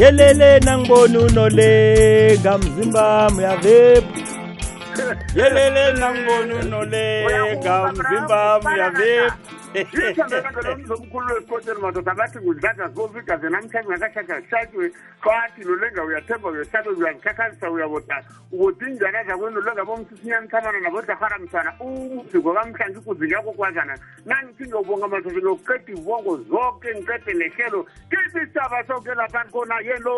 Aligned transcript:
yelele 0.00 0.50
nangibona 0.66 1.18
unole 1.18 1.68
ngamzimbami 2.40 3.38
uyavepu 3.38 4.12
yelele 5.38 5.84
nangibona 6.00 6.52
unole 6.62 7.02
ngamzimbami 7.60 8.66
uyavepu 8.74 9.53
ihambeaeomkhulu 9.74 11.34
wesikoteni 11.34 11.80
madoda 11.82 12.12
abathi 12.12 12.38
ngudlazazibofika 12.38 13.36
vena 13.36 13.58
amhlanje 13.58 14.06
ngakashasha 14.06 14.48
shatshwe 14.50 14.92
kathi 15.24 15.60
nolenga 15.64 16.02
uyathemba 16.04 16.48
uyesabe 16.48 16.90
uyazikhakhazisa 16.90 17.70
uyabodala 17.70 18.24
ubodinjana 18.52 19.24
zakwenu 19.24 19.60
lenga 19.60 19.84
bomsisinyani 19.84 20.48
samana 20.50 20.80
nabodlahara 20.80 21.38
mshana 21.38 21.70
umzigo 21.80 22.52
kamhlanje 22.54 22.98
ukuzinyako 22.98 23.52
kwazana 23.52 23.94
nangithi 24.26 24.62
ngiyobonga 24.64 25.08
madoda 25.08 25.36
ngiyokuqeda 25.36 25.92
ibongo 25.92 26.32
zonke 26.48 26.88
ngiqede 26.96 27.32
nehlelo 27.38 27.80
kibisaba 28.10 28.78
sonke 28.86 29.12
laphani 29.14 29.50
khona 29.52 29.76
yelo 29.88 30.14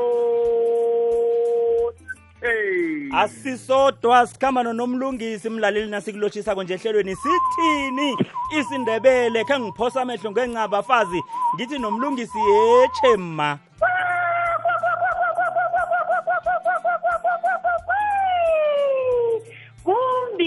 asisodwa 3.13 4.27
sikhamba 4.27 4.63
nonomlungisi 4.63 5.51
mlaleli 5.51 5.91
nasikulotshisako 5.91 6.63
nje 6.63 6.75
ehlelweni 6.77 7.15
sithini 7.23 8.09
isindebele 8.61 9.41
khe 9.49 9.57
ngiphosa 9.61 9.99
amehlo 10.03 10.29
ngencabafazi 10.31 11.21
ngithi 11.55 11.77
nomlungisi 11.79 12.39
yetshe 12.53 13.11
ma 13.39 13.49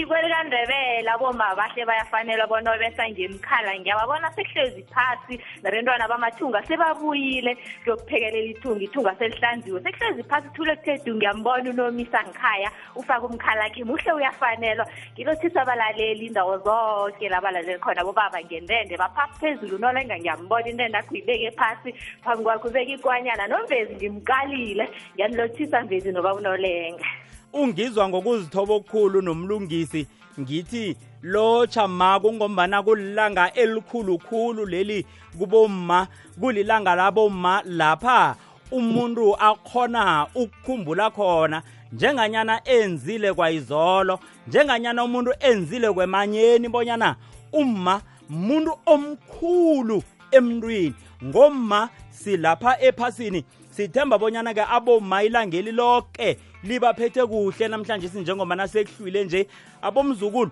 isiko 0.00 0.14
elikandebela 0.16 1.18
boma 1.18 1.54
bahle 1.56 1.84
bayafanelwa 1.86 2.46
bona 2.50 2.72
obesa 2.74 3.04
ngemkhala 3.10 3.76
ngiyababona 3.80 4.30
sekuhlezi 4.32 4.82
phasi 4.92 5.34
nabentwana 5.62 6.08
bamathunga 6.08 6.60
sebabuyile 6.68 7.52
kuyokuphekelela 7.84 8.48
ithunga 8.52 8.80
ithunga 8.86 9.12
selihlanziwe 9.18 9.80
sekuhlezi 9.84 10.22
phasi 10.30 10.48
thule 10.56 10.72
kuthedu 10.76 11.12
ngiyambona 11.16 11.70
unomisa 11.70 12.18
ngikhaya 12.24 12.70
ufake 12.96 13.24
umkhala 13.26 13.64
khe 13.74 13.82
muhle 13.84 14.12
uyafanelwa 14.12 14.86
ngilothisa 15.12 15.60
abalaleli 15.62 16.24
indawo 16.26 16.54
zonke 16.64 17.28
labalaleli 17.28 17.78
khona 17.80 18.02
bobaba 18.04 18.38
ngentende 18.40 18.96
baphasi 18.96 19.36
phezulu 19.40 19.76
unolenga 19.76 20.16
ngiyambona 20.18 20.66
intende 20.68 20.96
akhuyibeke 20.98 21.50
phasi 21.58 21.88
phambi 22.24 22.44
kwakho 22.44 22.68
ubeke 22.68 22.92
ikwanyana 22.96 23.44
nomvezi 23.52 23.92
ngimkalile 23.96 24.84
ngiyanilothisa 25.14 25.76
mvezi 25.84 26.10
noba 26.12 26.34
unolenga 26.34 27.06
ungizwa 27.52 28.08
ngokuzithoba 28.08 28.74
okukhulu 28.74 29.22
nomlungisi 29.22 30.06
ngithi 30.40 30.96
lotsha 31.22 31.88
ma 31.88 32.20
kungombana 32.20 32.82
kulilanga 32.82 33.52
elikhulu 33.52 34.18
khulu 34.18 34.66
leli 34.66 35.06
kubomma 35.38 36.06
kulilanga 36.40 36.94
labomma 36.94 37.62
lapha 37.66 38.36
umuntu 38.70 39.34
akhona 39.48 40.26
ukukhumbula 40.34 41.10
khona 41.10 41.62
njenganyana 41.92 42.54
enzile 42.68 43.32
kwayizolo 43.32 44.18
njenganyana 44.48 45.04
umuntu 45.04 45.30
enzile 45.40 45.92
kwemanyeni 45.92 46.68
bonyana 46.68 47.16
umma 47.52 48.00
muntu 48.28 48.72
omkhulu 48.86 50.02
emntwini 50.32 50.94
ngomma 51.24 51.88
silapha 52.10 52.80
ephasini 52.80 53.44
sithemba 53.80 54.18
bonyana 54.18 54.52
ke 54.54 54.60
aboma 54.76 55.22
ilangeli 55.24 55.72
lonke 55.72 56.36
libaphethe 56.68 57.24
kuhle 57.30 57.68
namhlanje 57.68 58.08
sinjengoba 58.08 58.54
nasekuhlwile 58.56 59.24
nje 59.24 59.46
abomzukulu 59.82 60.50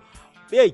hey 0.51 0.71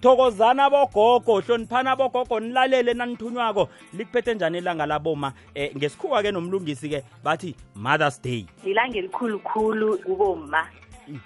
thokozana 0.00 0.70
bogogo 0.70 1.40
hloniphana 1.40 1.96
bogogo 1.96 2.40
nilalele 2.40 2.94
nanithunywako 2.94 3.68
likuphethe 3.92 4.34
njani 4.34 4.58
ilanga 4.58 4.86
laboma 4.86 5.26
um 5.26 5.32
eh, 5.54 5.72
ngesikhuwa-ke 5.76 6.30
nomlungisi-ke 6.32 7.02
bathi 7.24 7.56
mother's 7.74 8.22
day 8.22 8.46
lilanga 8.64 8.98
elikhulukhulu 8.98 9.98
kuboma 9.98 10.66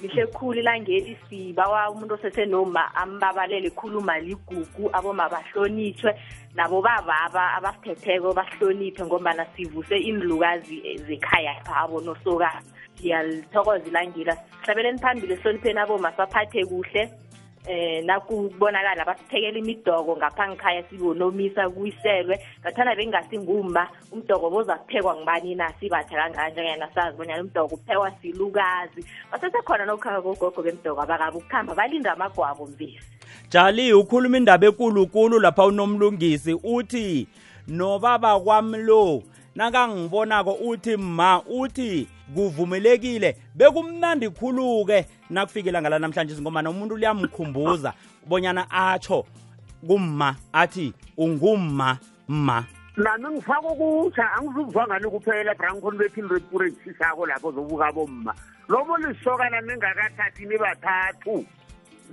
lihle 0.01 0.27
khulu 0.27 0.61
ilangeli 0.61 1.17
sibawa 1.31 1.91
umuntu 1.91 2.15
osesenoma 2.15 2.95
ambabalele 2.95 3.71
khuluma 3.71 4.19
ligugu 4.21 4.91
aboma 4.93 5.29
bahlonitshwe 5.29 6.15
nabo 6.57 6.83
bababa 6.83 7.47
abasiphetheko 7.59 8.35
basihloniphe 8.39 9.03
ngombana 9.07 9.45
sivuse 9.55 9.95
indlukazi 10.09 10.77
zekhaya 11.07 11.55
phabo 11.67 11.97
nosokazi 12.03 12.71
siyalithokoza 12.99 13.87
ilangila 13.91 14.35
sihlabeleni 14.37 14.99
phambili 15.03 15.35
sihlonipheni 15.37 15.81
abomasaphathe 15.83 16.61
kuhle 16.71 17.03
eh 17.67 18.03
nakubonakala 18.05 19.05
basiphekela 19.05 19.59
imidoko 19.59 20.17
ngapha 20.17 20.49
ngikhaya 20.49 20.83
sibonomisa 20.89 21.69
kuyiselwe 21.69 22.41
ngathana 22.65 22.95
bengasingumba 22.97 23.91
umdoko 24.13 24.49
bozaphekwa 24.51 25.17
ngibani 25.17 25.55
na 25.55 25.73
sibatha 25.81 26.17
kangaka 26.17 26.49
njengena 26.51 26.89
sazi 26.95 27.17
bonyana 27.17 27.43
umdoko 27.45 27.75
uphekwa 27.77 28.11
silukazi 28.17 29.05
basesekhona 29.33 29.85
nokukhanga 29.85 30.23
kogogo 30.25 30.63
bemdoko 30.65 31.01
abakabe 31.05 31.37
ukukhamba 31.39 31.75
balinda 31.77 32.13
amagwabo 32.13 32.67
mvisi 32.67 33.05
jali 33.53 33.93
ukhuluma 33.93 34.37
indaba 34.41 34.67
enkulukulu 34.67 35.39
lapha 35.39 35.65
unomlungisi 35.69 36.55
uthi 36.65 37.29
nobaba 37.69 38.41
kwamlo 38.41 39.23
nakangibonako 39.55 40.53
uthi 40.65 40.97
ma 40.97 41.43
uthi 41.45 42.09
kuvumelekile 42.35 43.37
bekumnandi 43.55 44.29
khuluke 44.31 45.07
nakufikela 45.31 45.81
ngala 45.81 45.99
namhlanje 45.99 46.35
singoma 46.35 46.63
nomuntu 46.63 46.97
liyamkhumbuza 46.97 47.93
bonyana 48.27 48.71
atsho 48.71 49.27
kumma 49.87 50.37
athi 50.53 50.93
ungumma 51.17 51.99
mma 52.29 52.65
nami 52.97 53.29
ngifaka 53.35 53.69
ukutsha 53.69 54.33
angizuvuka 54.33 54.87
ngani 54.87 55.11
kuphela 55.11 55.55
brankhoni 55.55 55.99
bephinde 55.99 56.35
epure 56.37 56.73
ngisisako 56.73 57.27
lapho 57.27 57.53
zobuka 57.53 57.93
bomma 57.93 58.35
lobo 58.69 58.97
lisokana 58.99 59.61
ningakathathi 59.61 60.47
nibathathu 60.47 61.45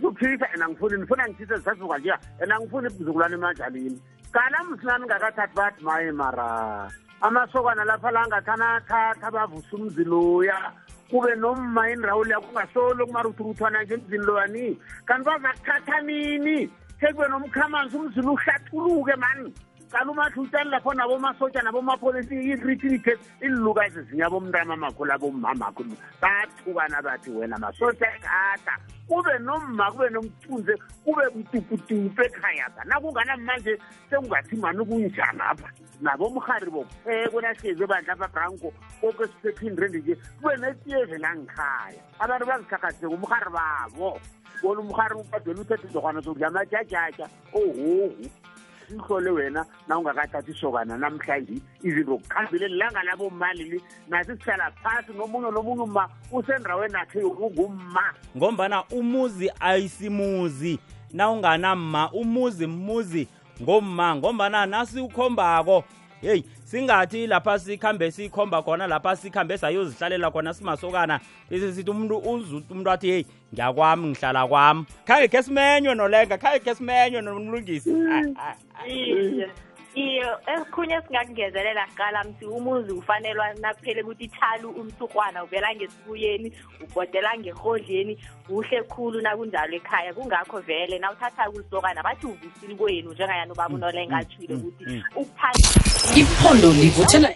kuphisa 0.02 0.48
and 0.54 0.64
angifuni 0.64 0.98
nifuna 0.98 1.28
ngithise 1.30 1.58
zisasukanjeya 1.58 2.20
and 2.42 2.52
angifuni 2.52 2.88
ibzukulwane 2.90 3.34
emanjalini 3.36 4.00
kalamsinani 4.32 5.06
ngakathathi 5.06 5.56
bathi 5.56 5.84
maye 5.84 6.12
marasi 6.12 7.00
amasokana 7.22 7.86
lapha 7.86 8.12
langathanakha 8.12 9.14
khabavusa 9.22 9.76
umzi 9.78 10.04
loya 10.04 10.72
kube 11.10 11.36
nomma 11.36 11.90
indawo 11.92 12.24
leya 12.24 12.40
kungasolo 12.40 13.06
kumaruthuruthwana 13.08 13.84
nje 13.84 13.94
emzini 13.96 14.26
loyani 14.26 14.80
kanti 15.08 15.26
bazakuthatha 15.30 15.98
nini 16.02 16.70
sekube 17.00 17.28
nomkhamanzi 17.28 17.98
umzini 17.98 18.28
uhlathuluke 18.36 19.16
mani 19.22 19.50
cala 19.92 20.12
umahlutshanela 20.12 20.80
khona 20.84 21.08
bomasotsha 21.10 21.62
nabomapholisi 21.66 22.36
i-retreate 22.52 23.14
iluka 23.46 23.82
ezizinyabomntamamakho 23.88 25.02
labomamakho 25.12 25.82
bathukana 26.22 27.00
bathi 27.08 27.30
wena 27.38 27.58
masotsha 27.64 28.08
egata 28.16 28.74
kube 29.10 29.32
nomma 29.48 29.86
kube 29.94 30.08
nomcunze 30.16 30.74
kube 31.06 31.24
mtuputupu 31.38 32.20
ekhaya 32.28 32.66
pha 32.76 32.82
nakungana 32.90 33.34
manje 33.48 33.74
sekungathi 34.10 34.56
mani 34.62 34.82
kunjanapha 34.90 35.68
nabomhari 36.06 36.70
bokupheko 36.76 37.38
nahlezi 37.44 37.82
ebandla 37.86 38.14
babranko 38.22 38.70
koko 39.02 39.22
esiphephini 39.26 39.76
rendi 39.82 39.98
nje 40.04 40.14
kube 40.42 40.54
netiyevelangikhaya 40.62 42.02
abantu 42.22 42.44
bazithakazise 42.50 43.06
ngumhari 43.08 43.50
babo 43.56 44.10
bona 44.62 44.80
umhari 44.84 45.14
ubadwela 45.16 45.62
uthethe 45.64 45.88
zokwana 45.94 46.20
sokudla 46.22 46.48
amajajaja 46.50 47.26
ohohu 47.54 48.26
ihlole 48.94 49.30
wena 49.32 49.66
nawungakathathi 49.88 50.54
sokana 50.54 50.98
namhlanje 50.98 51.54
izinto 51.84 52.18
kukhambile 52.18 52.68
langa 52.68 53.04
labo 53.04 53.30
mali 53.30 53.64
li 53.64 53.80
nasi 54.08 54.32
sihlala 54.38 54.72
phasi 54.84 55.14
nomunye 55.14 55.52
nomunye 55.52 55.84
uma 55.84 56.10
usendaweni 56.32 56.96
akhe 56.96 57.20
yokungumma 57.20 58.04
ngombana 58.38 58.84
umuzi 58.92 59.52
ayisimuzi 59.60 60.80
nawunganamma 61.14 62.12
umuzi 62.12 62.68
mmuzi 62.68 63.28
ngomma 63.62 64.16
ngombana 64.16 64.66
nasi 64.66 65.00
ukhombako 65.00 65.84
heyi 66.22 66.44
singathi 66.66 67.28
lapha 67.28 67.60
sikhambe 67.60 68.12
sikhomba 68.12 68.62
khona 68.62 68.86
lapha 68.92 69.12
sikhambe 69.22 69.56
sayozihlalela 69.58 70.28
khona 70.34 70.52
simasokana 70.54 71.16
bese 71.50 71.68
sithi 71.74 71.92
umuntu 71.92 72.16
uzuthi 72.32 72.70
umuntu 72.74 72.90
athi 72.96 73.08
heyi 73.14 73.26
ngiyakwami 73.54 74.06
ngihlala 74.10 74.42
kwami 74.52 74.82
khange 75.08 75.28
khe 75.32 75.40
simenywe 75.46 75.94
nolenga 75.96 76.36
khange 76.44 76.60
khe 76.66 76.74
simenywe 76.78 77.20
nomlungisi 77.22 77.92
mm. 77.92 78.36
ah, 78.40 78.50
ah, 78.50 78.56
ah 78.74 79.66
iye 79.98 80.26
esikhunye 80.54 81.02
singakungezelela 81.02 81.88
kuqala 81.88 82.24
mthi 82.24 82.46
umuzi 82.46 82.92
ufanelwa 82.92 83.54
nakuphele 83.54 84.02
ukuthi 84.02 84.28
thalu 84.28 84.70
umsukwana 84.70 85.44
uvela 85.44 85.74
ngesibuyeni 85.76 86.54
ubhodela 86.84 87.32
ngehodleni 87.40 88.14
kuhle 88.48 88.84
khulu 88.86 89.22
nakunjalo 89.26 89.74
ekhaya 89.82 90.14
kungakho 90.14 90.60
vele 90.62 91.00
nawuthatha 91.02 91.50
kuzisokana 91.52 92.04
bathi 92.04 92.28
uvisile 92.30 92.76
kwenu 92.78 93.10
njenganyani 93.12 93.52
ubaba 93.52 93.76
unolengathile 93.76 94.54
ukuthi 94.56 94.84
uphaiphondo 95.18 96.70
livuthela 96.78 97.30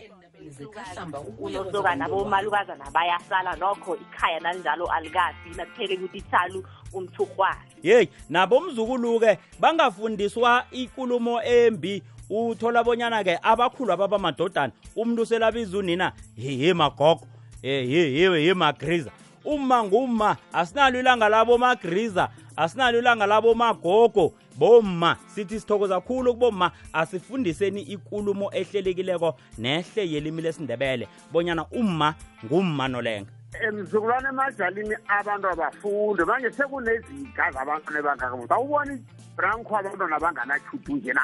unosokana 1.42 2.10
bomalukazana 2.10 2.86
bayasala 2.94 3.56
nokho 3.58 3.98
ikhaya 3.98 4.40
nalinjalo 4.40 4.86
alikafi 4.86 5.50
nakuphele 5.58 5.98
ukuthi 5.98 6.22
thalu 6.30 6.62
umthukwana 6.94 7.62
yeyi 7.84 8.10
nabomzukulu-ke 8.30 9.40
bangafundiswa 9.60 10.66
ikulumo 10.72 11.42
embi 11.42 12.04
uthola 12.40 12.84
bonyana-ke 12.84 13.40
abakhulu 13.44 13.92
aba 13.94 14.08
bamadodana 14.08 14.74
umntu 14.96 15.22
uselabiza 15.22 15.78
unina 15.78 16.12
yeye 16.38 16.74
magogo 16.74 17.28
yeye 17.64 18.54
magriza 18.54 19.12
uma 19.46 19.84
nguma 19.84 20.38
asinalo 20.54 21.00
ilanga 21.00 21.30
labo 21.30 21.58
magriza 21.58 22.30
asinalo 22.56 23.00
ilanga 23.00 23.26
labo 23.26 23.56
magogo 23.56 24.34
bomma 24.56 25.18
sithi 25.28 25.60
sithokoza 25.60 26.00
khulu 26.02 26.34
kuboma 26.34 26.72
asifundiseni 26.94 27.82
ikulumo 27.82 28.50
ehlelekileko 28.54 29.36
nehle 29.58 30.10
yelimi 30.12 30.42
lesindebele 30.42 31.08
bonyana 31.32 31.66
umma 31.68 32.16
ngumma 32.46 32.88
nolenga 32.88 33.30
emzukulwana 33.68 34.30
emadlalini 34.30 34.96
abantu 35.08 35.48
abafunde 35.48 36.24
manje 36.26 36.52
sekunezigazi 36.52 37.58
abantu 37.58 37.94
nebangakabuza 37.94 38.56
awubona 38.56 38.92
ibranko 39.34 39.78
abantwana 39.78 40.20
banganathutu 40.20 40.96
nje 40.96 41.14
na 41.14 41.24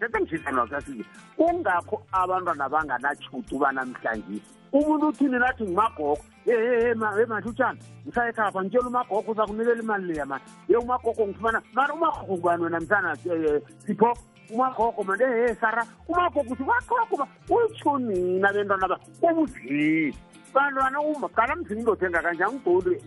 sesengishisana 0.00 0.66
sasiye 0.70 1.04
kungakho 1.36 2.02
abantwana 2.12 2.68
banganatshutu 2.68 3.58
banamhlanjisi 3.58 4.42
umuntu 4.72 5.06
uthini 5.08 5.38
nathi 5.38 5.62
ngumagogo 5.64 6.18
ehehe 6.46 6.94
mahlutshana 6.94 7.78
ngisayekhapha 8.04 8.58
ngitshela 8.62 8.88
umagogo 8.88 9.32
uza 9.32 9.46
kunikela 9.46 9.82
imali 9.82 10.04
leya 10.06 10.26
mani 10.26 10.44
ye 10.68 10.76
umagogo 10.76 11.26
ngifumana 11.26 11.62
mani 11.72 11.92
umagogo 11.92 12.22
ngubani 12.32 12.64
wena 12.64 12.80
msana 12.80 13.16
eh, 13.24 13.32
eh, 13.32 13.62
sipho 13.86 14.10
umagogo 14.50 15.02
mani 15.02 15.22
ehe 15.24 15.54
sara 15.54 15.82
umagogo 16.08 16.50
uthi 16.52 16.62
wakhokho 16.62 17.16
ba 17.16 17.26
utsho 17.50 17.98
nina 17.98 18.52
bentwana 18.52 18.86
ba 18.88 18.96
ubuzini 19.32 20.12
bantwana 20.54 21.00
umgala 21.00 21.56
mzini 21.56 21.82
ndothenga 21.82 22.22
kanjani 22.22 22.60
ugoli 22.66 23.00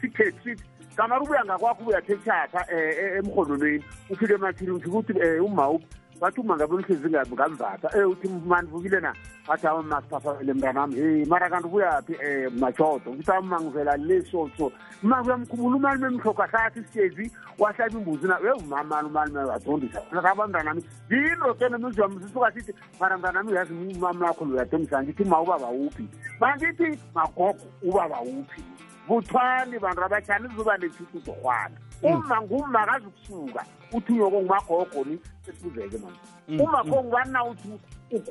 sikhethi 0.00 0.56
kamari 0.96 1.22
ubuya 1.22 1.44
ngakwakho 1.44 1.80
ubuyathetshapha 1.82 2.64
um 2.70 2.78
eh, 2.78 3.18
emrhononweni 3.18 3.84
ufike 4.10 4.32
emathiri 4.34 4.72
ngifike 4.72 4.90
ukuthi 4.96 5.12
um 5.38 5.46
umaupi 5.52 5.86
bathi 6.20 6.40
uma 6.40 6.56
ngabe 6.56 6.74
umhlizi 6.74 7.08
ngamvatha 7.10 7.88
e 7.96 8.00
uthi 8.12 8.26
manivukile 8.50 9.00
na 9.00 9.10
athi 9.48 9.66
ama 9.66 9.82
masiphasaele 9.82 10.52
mntanami 10.54 10.94
e 11.00 11.06
mara 11.24 11.48
kanti 11.48 11.68
kuyaphi 11.72 12.14
um 12.14 12.24
eh, 12.26 12.46
majodo 12.60 13.08
kuthi 13.16 13.30
ama 13.32 13.56
mangivela 13.58 13.96
lesoso 13.96 14.66
ma 15.02 15.16
kuyamkhumbula 15.24 15.76
umalume 15.80 16.08
mhloko 16.20 16.42
ahlathi 16.44 16.80
sihlezi 16.92 17.26
wahlaba 17.58 17.98
imbuzi 17.98 18.26
na 18.28 18.36
ew 18.46 18.56
mamani 18.68 19.08
umalume 19.08 19.40
azondisaaba 19.56 20.42
mntanami 20.48 20.82
yinrokenemiziamsisukasithi 21.10 22.72
mara 23.00 23.18
mntanami 23.18 23.48
uyazi 23.52 23.72
umama 23.96 24.28
akho 24.30 24.44
luyatondisa 24.44 25.02
ngithi 25.02 25.24
ma 25.24 25.40
uba 25.44 25.56
bawuphi 25.64 26.04
mangithi 26.40 26.88
magogo 27.16 27.64
uba 27.82 28.04
bawuphi 28.12 28.60
buthwani 29.08 29.76
bantu 29.84 30.00
abatshani 30.06 30.46
zoba 30.56 30.74
nethithi 30.80 31.18
zokwana 31.24 31.76
uma 32.02 32.40
ngumakazi 32.40 33.06
ukusuka 33.06 33.64
uthi 33.92 34.12
uyoko 34.12 34.36
ngumagogoni 34.36 35.18
sesibuzeke 35.46 35.98
manje 35.98 36.18
mm, 36.48 36.60
umagogo 36.60 36.96
mm. 36.96 37.02
ngubana 37.08 37.44
uthi 37.44 37.68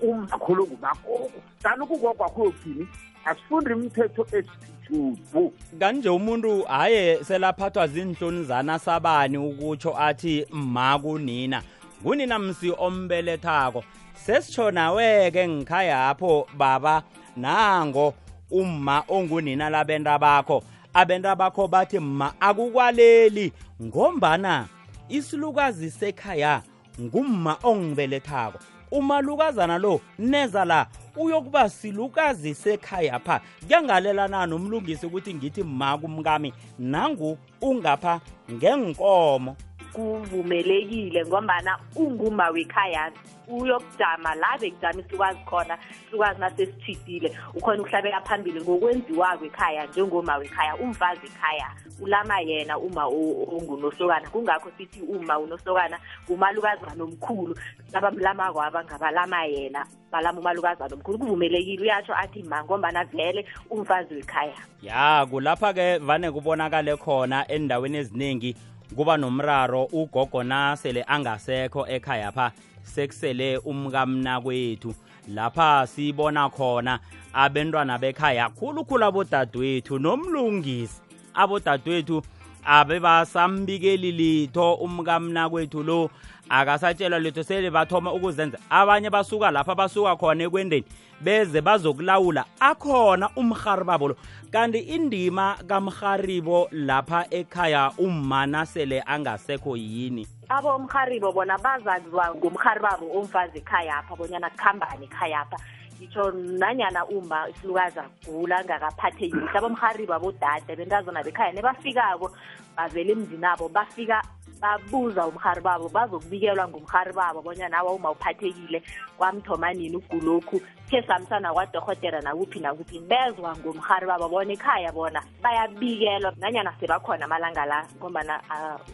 umkhulu 0.01 0.67
ngumagogo 0.67 1.31
tani 1.63 1.83
ukugogo 1.83 2.25
akhuyophini 2.25 2.87
asifundi 3.25 3.71
imithetho 3.71 4.25
esithubu 4.37 5.53
kanje 5.79 6.09
umuntu 6.09 6.61
hhaye 6.61 7.23
selaphathwa 7.23 7.87
zinhloni 7.87 8.43
zanasabani 8.43 9.37
ukutsho 9.37 9.97
athi 9.97 10.47
ma 10.51 10.99
kunina 10.99 11.61
kunina 12.03 12.39
msi 12.39 12.73
ombelethako 12.77 13.83
sesitsho 14.13 14.71
nawe-ke 14.71 15.47
ngikhaya 15.47 16.09
apho 16.09 16.47
baba 16.57 17.03
nango 17.37 18.13
umma 18.51 19.03
ongunina 19.09 19.69
labenta 19.69 20.19
bakho 20.19 20.63
abenta 20.93 21.35
bakho 21.35 21.67
bathi 21.67 21.99
ma 21.99 22.27
akukwaleli 22.39 23.53
ngombana 23.81 24.67
isilukazi 25.09 25.91
sekhaya 25.91 26.61
ngumma 27.01 27.53
ongibelethako 27.63 28.59
umalukazana 28.91 29.77
lo 29.77 30.01
neza 30.19 30.65
la 30.65 30.87
uyokuba 31.15 31.69
silukazi 31.69 32.55
sekhaya 32.55 33.19
pha 33.19 33.41
kuyangalelana 33.67 34.45
nomlungisi 34.45 35.05
ukuthi 35.05 35.33
ngithi 35.33 35.63
ma 35.63 35.97
kumkami 35.97 36.53
nangu 36.79 37.37
ungapha 37.61 38.21
ngenkomo 38.51 39.55
kuvumelekile 39.93 41.25
ngombana 41.25 41.77
unguma 41.95 42.49
wekhayani 42.49 43.15
uyokujama 43.47 44.35
la 44.35 44.57
bekujama 44.61 44.99
isilukwazi 44.99 45.39
khona 45.49 45.77
isilukwazi 46.03 46.39
nasesithidile 46.39 47.37
ukhona 47.55 47.81
ukuhlabeka 47.81 48.21
phambili 48.21 48.61
ngokwenziwa 48.61 49.37
kwekhaya 49.37 49.85
njengoma 49.85 50.37
wekhaya 50.37 50.75
umvazi 50.75 51.21
ekhaya 51.25 51.71
ulama 52.01 52.39
yena 52.41 52.77
uma 52.77 53.05
ongunosokana 53.05 54.29
kungakho 54.29 54.71
sithi 54.77 55.01
uma 55.01 55.39
unosokana 55.39 55.99
ngumalukazana 56.29 57.03
omkhulu 57.03 57.55
abamlama 57.93 58.53
kwaba 58.53 58.83
ngabalama 58.83 59.45
yena 59.45 59.85
balama 60.11 60.39
umalukazana 60.39 60.95
omkhulu 60.95 61.17
kuvumelekile 61.17 61.81
uyatsho 61.83 62.13
athi 62.15 62.43
ma 62.43 62.63
ngombana 62.63 63.03
vele 63.05 63.45
umfazi 63.69 64.13
wekhaya 64.13 64.53
ya 64.83 65.25
kulapha-ke 65.25 65.97
vane 65.97 66.31
kubonakale 66.31 66.95
khona 66.97 67.47
endaweni 67.51 67.97
eziningi 67.97 68.55
kuba 68.95 69.17
nomraro 69.17 69.83
ugogo 69.91 70.43
nasele 70.43 71.03
angasekho 71.07 71.87
ekhaya 71.87 72.31
pha 72.31 72.51
sekusele 72.83 73.57
umkamna 73.57 74.41
kwethu 74.41 74.93
lapha 75.35 75.87
sibona 75.87 76.49
khona 76.49 76.99
abentwana 77.33 77.97
bekhaya 77.97 78.49
khulukhulu 78.49 79.05
abodadewethu 79.05 79.99
nomlungisi 79.99 81.01
abodadewethu 81.33 82.21
abebasambikeli 82.65 84.11
litho 84.11 84.73
umkamna 84.73 85.49
kwethu 85.49 85.83
lo 85.83 86.09
akasatshelwa 86.49 87.19
litho 87.19 87.43
sele 87.43 87.69
bathoma 87.71 88.13
ukuzenza 88.13 88.57
abanye 88.69 89.09
basuka 89.09 89.51
lapha 89.51 89.75
basuka 89.75 90.15
khona 90.15 90.43
ekwendeni 90.43 90.85
beze 91.21 91.61
bazokulawula 91.61 92.45
akhona 92.59 93.29
umhari 93.35 93.83
babo 93.83 94.07
lo 94.07 94.15
kanti 94.51 94.79
indima 94.79 95.57
kamharibo 95.67 96.67
lapha 96.71 97.27
ekhaya 97.29 97.91
ummanasele 97.99 99.01
angasekho 99.05 99.77
yini 99.77 100.27
abo 100.49 100.79
mharibo 100.79 101.31
bona 101.31 101.57
bazaziwa 101.57 102.35
ngumhari 102.35 102.79
babo 102.79 103.05
omfazi 103.19 103.57
ekhayapha 103.59 104.15
bonyana 104.15 104.49
kuhambani 104.55 105.05
ekhayapha 105.11 105.57
ngitsho 105.99 106.31
nanyana 106.31 107.03
umba 107.11 107.49
isilukazi 107.51 107.99
agula 107.99 108.55
angakaphathekisi 108.63 109.57
abomharibo 109.59 110.13
abodade 110.15 110.71
bentazana 110.75 111.19
bekhaya 111.23 111.51
nebafikako 111.51 112.31
bavele 112.79 113.11
emzini 113.11 113.45
abo 113.45 113.69
bafika 113.69 114.21
babuza 114.61 115.27
umhari 115.27 115.61
babo 115.61 115.89
bazokubikelwa 115.89 116.67
ngumhari 116.67 117.13
babo 117.13 117.41
bonyana 117.41 117.77
awa 117.77 117.93
uma 117.93 118.11
uphathekile 118.11 118.83
kwamthoma 119.17 119.73
nini 119.73 119.95
ugulokhu 119.97 120.61
khe 120.89 121.01
samsana 121.07 121.51
kwadorhotera 121.53 122.21
nakuphi 122.21 122.59
nakuphi 122.59 122.99
bezwa 123.03 123.55
ngomhari 123.57 124.05
babo 124.07 124.27
bona 124.31 124.51
ekhaya 124.55 124.91
bona 124.91 125.19
bayabikelwa 125.43 126.31
nanyana 126.39 126.71
sebakhona 126.79 127.23
amalanga 127.27 127.65
la 127.67 127.83
ngombana 127.99 128.35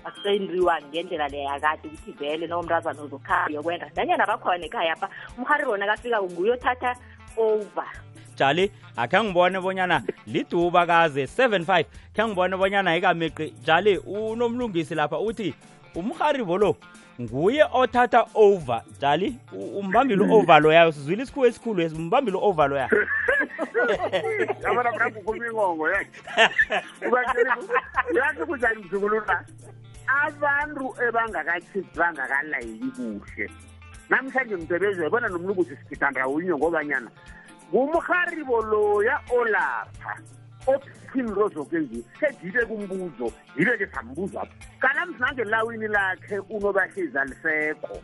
akusendriwa 0.06 0.82
ngendlela 0.90 1.28
leyakade 1.30 1.86
ukuthi 1.88 2.12
vele 2.18 2.46
no 2.48 2.62
mrazana 2.64 3.02
uzokhaya 3.04 3.50
yokwenda 3.54 3.90
nanyana 3.96 4.26
bakhona 4.26 4.66
ekhaya 4.66 4.96
pha 4.98 5.08
umhari 5.38 5.66
bona 5.66 5.86
kafika 5.86 6.22
nguyothatha 6.24 6.94
over 7.38 7.90
jali 8.38 8.70
akhe 8.98 9.24
ngibone 9.24 9.60
bonyana 9.60 10.04
liduba 10.28 10.86
kaze 10.86 11.24
75 11.26 11.84
khe 12.16 12.22
ngibone 12.28 12.56
bonyana 12.58 12.98
ikameqi 12.98 13.54
jali 13.66 13.98
unomlungisi 13.98 14.96
lapha 14.96 15.20
uthi 15.20 15.54
umharibo 15.96 16.58
lo 16.58 16.76
nguye 17.22 17.64
othatha 17.82 18.26
over 18.36 18.82
jali 19.02 19.36
umbambile 19.78 20.24
u-over 20.24 20.60
loyayo 20.64 20.92
sizwile 20.92 21.24
isikhuwo 21.24 21.46
esikhulu 21.48 21.80
es 21.82 21.94
umbambile 21.94 22.38
u-over 22.38 22.70
loya 22.70 22.90
abantu 30.24 30.86
ebangakathithi 31.08 31.98
bangakalayeki 32.00 32.88
kuhle 32.96 33.46
namhlanje 34.10 34.56
mdebezo 34.56 35.04
yabona 35.04 35.28
nomlungusi 35.30 35.74
sigidandawunye 35.78 36.50
ngobanyana 36.54 37.10
ngumharibolooya 37.74 39.20
olapha 39.34 40.14
opin 40.68 41.28
rozokenzi 41.36 42.04
sedile 42.20 42.66
kumbuzo 42.66 43.32
yileke 43.58 43.88
sambuzwa 43.88 44.48
kanamzange 44.80 45.44
lawini 45.44 45.88
lakhe 45.88 46.40
unobahliza 46.40 47.26
liseko 47.26 47.98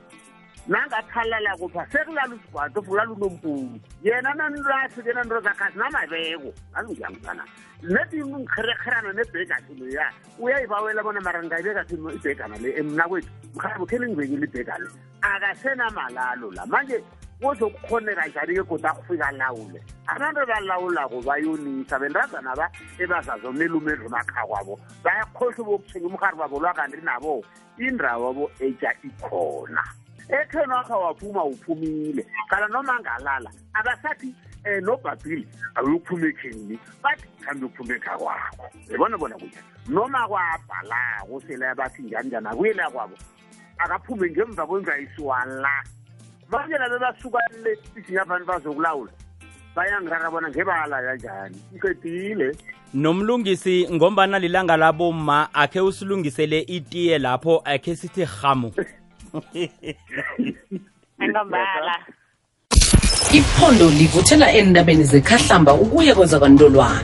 nangathalala 0.67 1.57
kupha 1.57 1.87
sekulala 1.91 2.35
usigwato 2.35 2.81
fulala 2.81 3.11
unompulu 3.11 3.79
yena 4.03 4.33
nanilasi 4.33 5.01
ke 5.03 5.13
nanirozakhazi 5.13 5.77
namabeko 5.79 6.53
angiyamsana 6.73 7.43
netingumkherekherana 7.83 9.13
nebhegathino 9.13 9.87
ya 9.89 10.11
uyayibawela 10.39 11.03
bona 11.03 11.21
mara 11.21 11.39
ngingayibekathino 11.43 12.11
ibhegana 12.13 12.57
le 12.57 12.69
emnakwethu 12.79 13.29
mhalabokhe 13.55 13.97
lingibekile 13.99 14.45
ibhegano 14.45 14.89
akasenamalalo 15.21 16.51
la 16.51 16.65
manje 16.65 17.03
ozokukhonela 17.41 18.27
njani 18.27 18.53
ke 18.53 18.63
kota 18.63 18.93
kufika 18.93 19.31
lawule 19.31 19.81
abantu 20.07 20.41
balawulako 20.47 21.21
bayonisa 21.25 21.99
bendazana 21.99 22.55
ba 22.55 22.69
ebazazo 22.99 23.51
melume 23.51 23.93
edlomakha 23.93 24.45
kwabo 24.47 24.79
bayakhohlwa 25.03 25.65
bokuthenga 25.65 26.07
umkhari 26.07 26.37
babo 26.37 26.59
lwakanti 26.59 27.01
nabo 27.03 27.43
indawo 27.79 28.29
abo 28.29 28.51
etsha 28.59 28.93
ikhona 29.03 29.81
ethen 30.29 30.69
wakha 30.69 30.95
waphuma 30.97 31.43
uphumile 31.45 32.25
kala 32.49 32.67
noma 32.67 32.99
ngalala 32.99 33.49
abasathi 33.73 34.29
um 34.63 34.85
nobhabhile 34.85 35.45
awuyokuphuma 35.75 36.27
ekhenini 36.29 36.77
bathi 37.03 37.27
hambe 37.45 37.65
ukuphuma 37.65 37.95
ekha 37.97 38.13
kwakho 38.21 38.69
ebona 38.93 39.17
bona 39.17 39.35
kuya 39.41 39.61
noma 39.89 40.27
kwabhalako 40.29 41.41
selayabathi 41.47 42.01
njani 42.03 42.27
njani 42.29 42.47
akuyela 42.53 42.85
kwabo 42.91 43.17
akaphume 43.77 44.29
ngemva 44.31 44.61
kwenza 44.67 44.93
isiwala 45.01 45.73
banjena 46.51 46.89
bebasukanile 46.89 47.71
isinyabantu 47.95 48.45
bazokulawula 48.45 49.11
bayangirara 49.75 50.31
bona 50.31 50.49
ngebala 50.49 50.97
yanjani 51.07 51.57
iqedile 51.75 52.51
nomlungisi 52.93 53.87
ngombana 53.91 54.39
lilanga 54.39 54.77
labo 54.77 55.11
ma 55.11 55.47
akhe 55.53 55.79
usilungisele 55.79 56.59
itiye 56.59 57.19
lapho 57.19 57.61
akhe 57.65 57.95
sithi 57.95 58.23
hamu 58.25 58.71
ngombala 61.21 61.95
iphondo 63.39 63.87
livuthela 63.89 64.51
endabeni 64.51 65.03
zekhahlamba 65.03 65.73
ukuye 65.73 66.15
kwezakwantolwana 66.15 67.01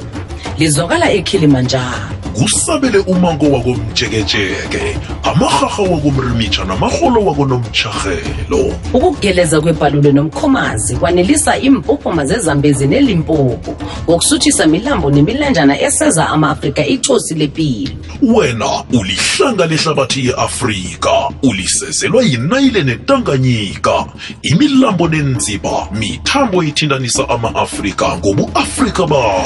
lizwakala 0.60 1.08
ekhilimanjalo 1.18 2.17
kusabele 2.38 2.98
umango 2.98 3.46
wakomjekejeke 3.52 4.98
amahaha 5.24 5.84
wakomrimitsha 5.84 6.66
namarholo 6.66 7.22
wakonomtshahelo 7.26 8.76
ukugeleza 8.94 9.62
kwebhalule 9.62 10.12
nomkhomazi 10.12 10.96
kwanelisa 10.98 11.58
impophoma 11.60 12.26
zezambezi 12.26 12.88
nelimpopo 12.88 13.76
ngokusuthisa 14.10 14.68
milambo 14.68 15.12
nemilanjana 15.12 15.82
eseza 15.82 16.30
ama-afrika 16.30 16.86
ichosi 16.88 17.34
lepilo 17.36 17.92
wena 18.22 18.68
ulihlanga 19.00 19.66
lehlabathi 19.66 20.28
yeafrika 20.28 21.10
ulisezelwa 21.44 22.24
yinayile 22.24 22.84
netanganyika 22.84 24.06
imilambo 24.42 25.08
nenziba 25.08 25.88
mithambo 25.92 26.64
ithindanisa 26.64 27.30
ama-afrika 27.30 28.18
ngobuafrika 28.18 29.08
bawo 29.08 29.44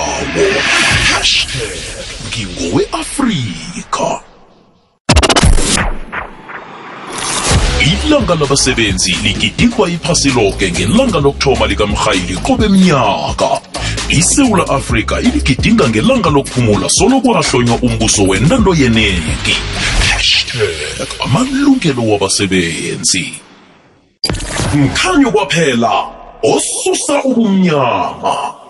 hashtag 1.13 2.00
ngingowe-afrika 2.31 4.09
ilanga 8.05 8.35
labasebenzi 8.35 9.11
ligidingwa 9.23 9.89
iphasi 9.89 10.29
loke 10.29 10.71
ngelanga 10.71 11.19
lokuthoma 11.19 11.67
likamrhayili 11.67 12.33
qobe 12.37 12.67
mnyaka 12.67 13.61
isewula 14.09 14.69
afrika 14.69 15.19
iligidinga 15.19 15.89
ngelanga 15.89 16.29
lokuphumula 16.29 16.89
solo 16.89 17.21
kwahlonywa 17.21 17.75
umbuso 17.81 18.23
wentando 18.23 18.75
yenengi 18.75 19.55
hashtag 20.13 21.07
amalungelo 21.25 22.03
wabasebenzi 22.11 23.33
mkhanyo 24.75 25.31
kwaphela 25.31 25.91
osusa 26.43 27.23
ubumnyama 27.23 28.60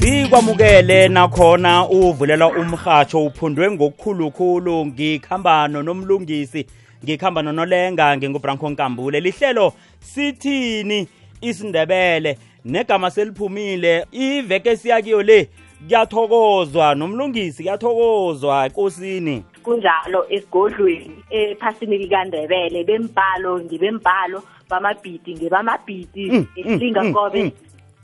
sikwamukele 0.00 1.08
nakhona 1.08 1.86
uvulela 1.88 2.46
umhatsho 2.48 3.24
uphundwe 3.26 3.70
ngokukhulukhulu 3.70 4.86
ngikhamba 4.86 5.68
nonomlungisi 5.68 6.62
ngikhamba 7.04 7.40
nonolenga 7.42 8.16
ngingubranko 8.16 8.70
nkambule 8.70 9.20
lihlelo 9.20 9.66
sithini 10.00 11.08
isindebele 11.40 12.38
negama 12.64 13.10
seliphumile 13.10 14.06
iveke 14.12 14.76
siyakiyo 14.76 15.22
le 15.22 15.48
kuyathokozwa 15.88 16.94
nomlungisi 16.94 17.62
kuyathokozwa 17.62 18.66
enkosini 18.66 19.42
kunjalo 19.62 20.26
esigodlweni 20.28 21.16
ephasini 21.30 21.98
likandebele 21.98 22.84
bembhalo 22.84 23.60
ngibembhalo 23.60 24.42
bamabhidi 24.70 25.34
ngibamabhidi 25.34 26.46
esilinga 26.56 27.00
mm, 27.02 27.06
mm, 27.06 27.14
kobe 27.14 27.42
mm, 27.44 27.50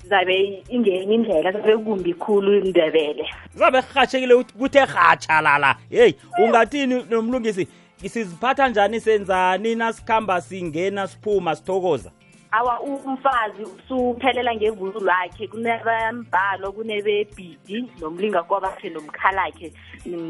zabe 0.08 0.62
ingenye 0.68 1.02
indlela 1.14 1.52
zabe 1.52 1.76
kumbi 1.76 2.12
khulu 2.14 2.50
indebele 2.64 3.26
zabe 3.54 3.82
kuhatshekile 3.82 4.44
kuthe 4.58 4.80
rhatshalala 4.84 5.76
heyi 5.90 6.14
ungathini 6.42 7.02
nomlungisi 7.10 7.68
siziphatha 7.98 8.68
njani 8.68 9.00
senzani 9.00 9.74
nasikhamba 9.74 10.40
singena 10.40 11.06
siphuma 11.06 11.56
sithokoza 11.56 12.10
awa 12.50 12.80
umfazi 12.80 13.62
usuphelela 13.62 14.54
ngevulu 14.54 15.00
lwakhe 15.00 15.46
kunebambalo 15.46 16.72
kunebebhidi 16.72 17.78
nomlinga 18.00 18.42
kwabakhe 18.42 18.88
nomkhalakhe 18.90 19.72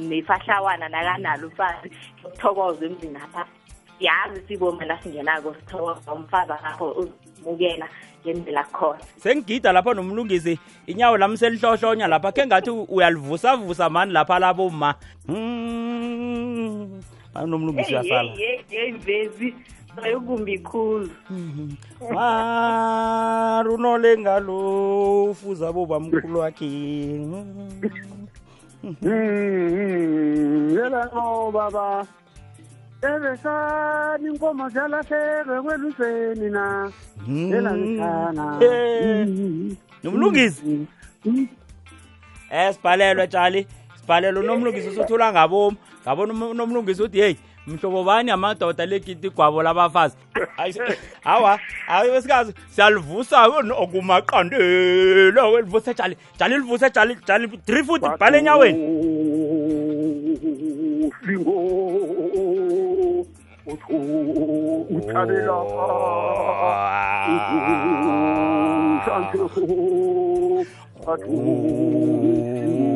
nefahlawana 0.09 0.89
nakanalo 0.89 1.47
umfazi 1.49 1.89
okuthokoza 2.25 2.83
emzinapha 2.89 3.43
yazi 4.01 4.41
sibomi 4.49 4.85
lasingenako 4.87 5.55
sithokoza 5.55 6.13
umfazi 6.13 6.53
akho 6.53 6.91
uzimukela 7.29 7.89
ngendlela 8.23 8.65
khona 8.65 9.01
sengigida 9.17 9.73
lapho 9.73 9.95
nomlungisi 9.95 10.59
inyawo 10.87 11.17
lami 11.19 11.37
selihlohlonya 11.39 12.07
lapha 12.09 12.33
khe 12.33 12.47
ngathi 12.47 12.71
uyalivusavusa 12.71 13.91
mani 13.91 14.13
lapha 14.13 14.39
laboma 14.39 14.95
hmm, 15.29 17.01
anomlungisi 17.35 17.93
uyasalaeyimvezi 17.95 19.55
ayokumbi 20.03 20.59
khulu 20.59 21.11
hmm, 21.29 21.53
hmm. 21.53 21.77
marunole 22.15 24.19
ngalo 24.19 25.25
ufuza 25.25 25.73
boba 25.73 26.01
mkhulu 26.01 26.39
wakhe 26.39 26.67
yela 30.77 31.05
no 31.15 31.51
baba 31.51 32.07
ebesani 33.15 34.27
inkomo 34.29 34.69
ziyalahlelwa 34.69 35.57
ekwelusweni 35.57 36.51
na 36.51 36.93
mm. 37.27 37.53
elaana 37.55 38.45
mm. 39.27 39.77
nomlungisi 40.05 40.87
um 41.25 41.47
sibhalelwe 42.75 43.27
tshali 43.29 43.67
sibhalelwe 44.01 44.41
unomlungisi 44.43 44.89
usothula 44.89 45.33
ngabomi 45.33 45.77
ngabona 46.03 46.47
unomlungisi 46.47 47.03
uthi 47.03 47.19
heyi 47.21 47.37
mhlobo 47.67 48.05
bani 48.05 48.31
amadoda 48.31 48.87
legidi 48.87 49.31
gwabo 49.31 49.63
labafazi 49.63 50.17
hawa 51.27 51.61
hayi 51.87 52.11
wesikazi 52.11 52.53
siyalivusa 52.71 53.47
okumaqandelo 53.77 55.61
livusa 55.61 55.95
tshali 55.95 56.17
tshali 56.39 56.55
livusa 56.55 56.91
tshali 56.91 57.15
tshali 57.17 57.49
three 57.59 57.85
foot 57.85 58.03
bhale 58.19 58.39
enyaweni 58.39 58.83
utare 63.67 65.43
lapha 65.47 66.87
usanto 68.93 69.51
athu 71.11 72.96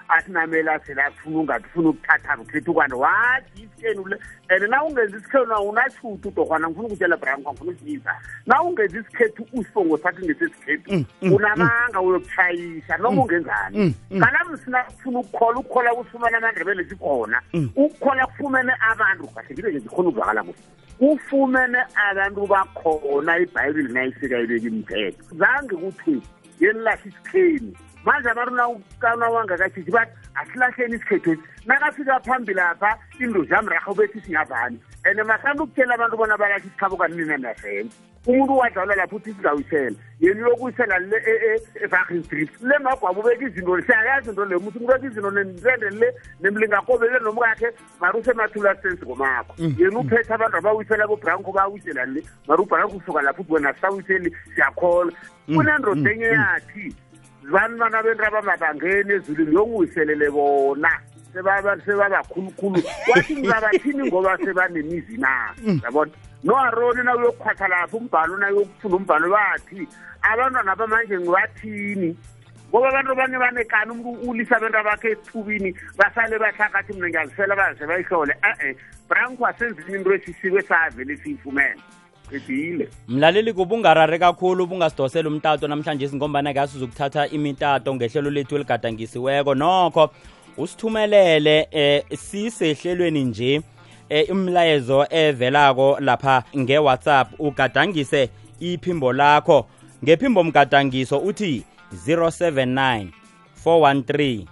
athi 0.13 0.31
namela 0.31 0.79
sele 0.85 1.01
afuna 1.01 1.39
ungathi 1.39 1.65
ufuna 1.67 1.89
ukuthatha 1.89 2.37
bukhethi 2.37 2.71
kwanti 2.73 2.95
wathi 2.95 3.61
isikhenu 3.63 4.05
le 4.05 4.17
and 4.49 4.63
na 4.63 4.83
ungenza 4.83 5.17
isikhenu 5.17 5.45
na 5.45 5.59
unashuthi 5.59 6.27
udorhwana 6.27 6.67
ngifuna 6.69 6.87
ukutshela 6.87 7.17
branka 7.17 7.51
ngifuna 7.51 7.71
ukuyiza 7.71 8.15
na 8.45 8.61
ungenza 8.63 8.99
isikhethu 8.99 9.47
usibongo 9.53 9.97
sathi 9.97 10.25
ngesesikhethu 10.25 10.91
mm, 10.91 10.97
mm, 10.97 11.05
mm. 11.21 11.33
unamanga 11.33 12.01
uyokutshayisa 12.01 12.97
noma 12.97 13.21
ungenzani 13.21 13.93
kanamsina 14.19 14.83
kufuna 14.83 15.19
ukukhola 15.19 15.59
ukukhola 15.59 15.93
kusifumane 15.95 16.37
amandebele 16.37 16.83
sikhona 16.89 17.41
ukukhola 17.75 18.27
kufumene 18.27 18.71
abantu 18.91 19.27
kahle 19.27 19.53
ngibe 19.53 19.69
nje 19.71 19.79
ngikhona 19.79 20.09
ukuzwakala 20.09 20.43
kuhle 20.43 20.59
kufumene 20.99 21.77
abantu 22.09 22.47
bakhona 22.47 23.37
ibhayibhile 23.37 23.89
nayisika 23.93 24.39
ibeki 24.39 24.67
imthetho 24.67 25.23
zange 25.35 25.75
kuthi 25.75 26.21
yenilahle 26.59 27.01
isikheni 27.11 27.77
manje 28.05 28.29
abaruna 28.29 28.67
ukana 28.67 29.29
wangakathizi 29.29 29.91
bathi 29.91 30.11
asilahleni 30.35 30.95
isikhethwesi 30.95 31.41
nakafika 31.65 32.19
phambili 32.19 32.59
apha 32.59 32.97
indo 33.19 33.43
zami 33.43 33.69
rakho 33.69 33.93
bethi 33.93 34.21
singavani 34.21 34.79
and 35.05 35.19
masambe 35.19 35.63
ukutshela 35.63 35.93
abantu 35.95 36.17
bona 36.17 36.37
balathi 36.37 36.67
isikhabokani 36.67 37.15
nina 37.15 37.37
nasena 37.37 37.89
umuntu 38.27 38.53
uwadlalwa 38.53 38.95
lapho 38.95 39.15
uthi 39.15 39.33
singawisela 39.33 39.95
yena 40.19 40.47
uyokuyisela 40.47 40.97
le 40.97 41.17
evarin 41.83 42.17
e- 42.17 42.19
e- 42.19 42.23
street 42.23 42.49
le 42.61 42.77
magwabo 42.79 43.21
ubeke 43.21 43.45
izinto 43.45 43.81
siyayazi 43.81 44.29
into 44.29 44.45
leyo 44.45 44.59
muthi 44.59 44.77
umuntu 44.77 44.93
beke 44.95 45.07
izinto 45.07 45.31
nendende 45.31 45.89
le 45.89 46.09
nemlingakobele 46.41 47.19
nomkakhe 47.23 47.69
mar 48.01 48.17
usemathula 48.17 48.75
sense 48.81 49.05
ngomakho 49.05 49.53
mm. 49.57 49.75
yena 49.77 49.99
uphethe 49.99 50.33
abantu 50.33 50.57
abawisela 50.57 51.07
bobranko 51.07 51.51
bawisela 51.51 52.05
le 52.13 52.21
mar 52.47 52.61
ubranko 52.61 52.97
usuka 52.97 53.21
lapho 53.21 53.41
uthi 53.41 53.53
wena 53.53 53.73
sisawiseli 53.73 54.29
siyakholwa 54.55 55.13
mm. 55.47 55.55
kunandrodenye 55.57 56.27
mm. 56.29 56.33
yathi 56.41 56.95
vanu 57.43 57.77
vana 57.77 58.01
vendira 58.01 58.29
vamabangeni 58.29 59.13
ezulwini 59.13 59.55
yowiselele 59.55 60.27
vona 60.35 60.91
sebavakhulukhulu 61.33 62.81
kwathingivavathini 63.05 64.07
ngova 64.07 64.37
sevanemizi 64.37 65.17
na 65.17 65.53
mm. 65.63 65.79
yabona 65.83 66.11
noaroni 66.43 67.03
nauyokhwatha 67.03 67.67
lapho 67.67 67.97
umbhalo 67.97 68.37
nauyokufunda 68.37 68.97
umbhalo 68.97 69.29
vathi 69.29 69.87
abantwana 70.21 70.75
bamanje 70.75 71.17
ngivathini 71.19 72.15
ngoba 72.69 72.89
abantu 72.89 73.15
banye 73.15 73.37
banekani 73.37 73.91
umntu 73.91 74.09
ulisa 74.29 74.55
abantu 74.57 74.83
bakhe 74.85 75.07
ethubini 75.11 75.75
basale 75.97 76.39
bahlakathi 76.39 76.93
mna 76.93 77.07
ngiyazisela 77.09 77.55
bazise 77.55 77.85
bayihlole 77.85 78.33
e-e 78.49 78.75
brank 79.09 79.39
wasenzini 79.41 79.95
into 79.97 80.13
esisikwe 80.13 80.61
savele 80.61 81.17
siyifumene 81.17 81.81
qedile 82.31 82.87
mlaleli 83.07 83.53
kuba 83.53 83.75
ungarari 83.75 84.19
kakhulu 84.19 84.67
bungasidosela 84.67 85.29
umtato 85.29 85.67
namhlanje 85.67 86.07
singombana 86.09 86.53
ke 86.53 86.63
sizokuthatha 86.67 87.27
imitato 87.27 87.95
ngehlelo 87.95 88.29
lethu 88.29 88.55
eligadangisiweko 88.55 89.53
nokho 89.55 90.09
usithumelele 90.57 91.67
eh 91.71 92.03
sisehlelweni 92.19 93.23
nje 93.23 93.61
eh, 94.09 94.29
imlayezo 94.29 95.05
evelako 95.09 95.97
lapha 95.99 96.43
nge-whatsapp 96.57 97.27
ugadangise 97.39 98.29
iphimbo 98.59 99.13
lakho 99.13 99.67
ngephimbo 100.03 100.43
mgadangiso 100.43 101.17
uthi 101.17 101.63
079 102.07 103.07
413 103.65 104.45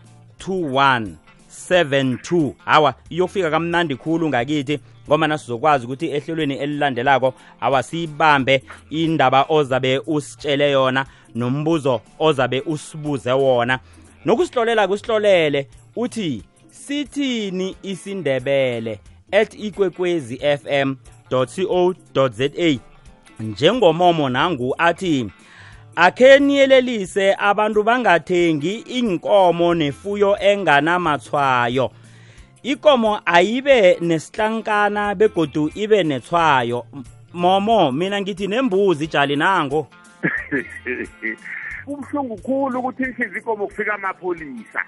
2172 0.50 2.54
hawa 2.66 2.94
iyofika 3.10 3.52
kamnandi 3.52 3.96
khulu 3.96 4.30
ngakithi 4.30 4.80
ngomana 5.10 5.38
sizokwazi 5.38 5.86
ukuthi 5.86 6.12
ehlelweni 6.12 6.56
elilandelako 6.56 7.34
awasiyibambe 7.62 8.64
indaba 8.90 9.46
ozabe 9.50 10.02
usitshele 10.08 10.72
yona 10.72 11.06
nombuzo 11.36 12.02
ozabe 12.20 12.64
usibuze 12.66 13.32
wona 13.32 13.80
nokusihlolela 14.26 14.88
kusihlolele 14.88 15.68
uthi 15.96 16.44
sithini 16.68 17.76
isindebele 17.84 19.00
at 19.32 19.54
ikwekwezi 19.54 20.38
fm 20.58 20.96
co 21.30 22.28
za 22.28 22.50
njengomomo 23.40 24.30
nangu 24.30 24.76
athi 24.78 25.30
akhe 25.96 26.40
niyelelise 26.40 27.36
abantu 27.40 27.84
bangathengi 27.84 28.74
inkomo 28.76 29.74
nefuyo 29.76 30.38
enganamatshwayo 30.42 31.92
ikomo 32.64 33.22
ayibe 33.26 33.98
nesihlankana 34.02 35.16
begodu 35.16 35.70
ibe 35.76 36.04
netshwayo 36.04 36.86
momo 37.34 37.92
mina 37.92 38.22
ngithi 38.22 38.48
nembuzi 38.48 39.08
jali 39.08 39.36
nango 39.36 39.88
kubuhlungu 41.86 42.36
khulu 42.38 42.80
ukuthi 42.80 43.04
inhlizi 43.04 43.38
ikomo 43.40 43.68
kufika 43.68 43.94
amapholisa 43.94 44.84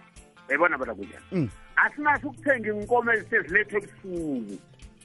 yayibona 0.48 0.78
bona 0.78 0.96
kunjani 0.96 1.24
mm. 1.32 1.50
asinaso 1.75 2.28
ukuthenga 2.28 2.70
inkomo 2.70 3.13
ezisezilethe 3.13 3.75
ebusuku 3.78 4.58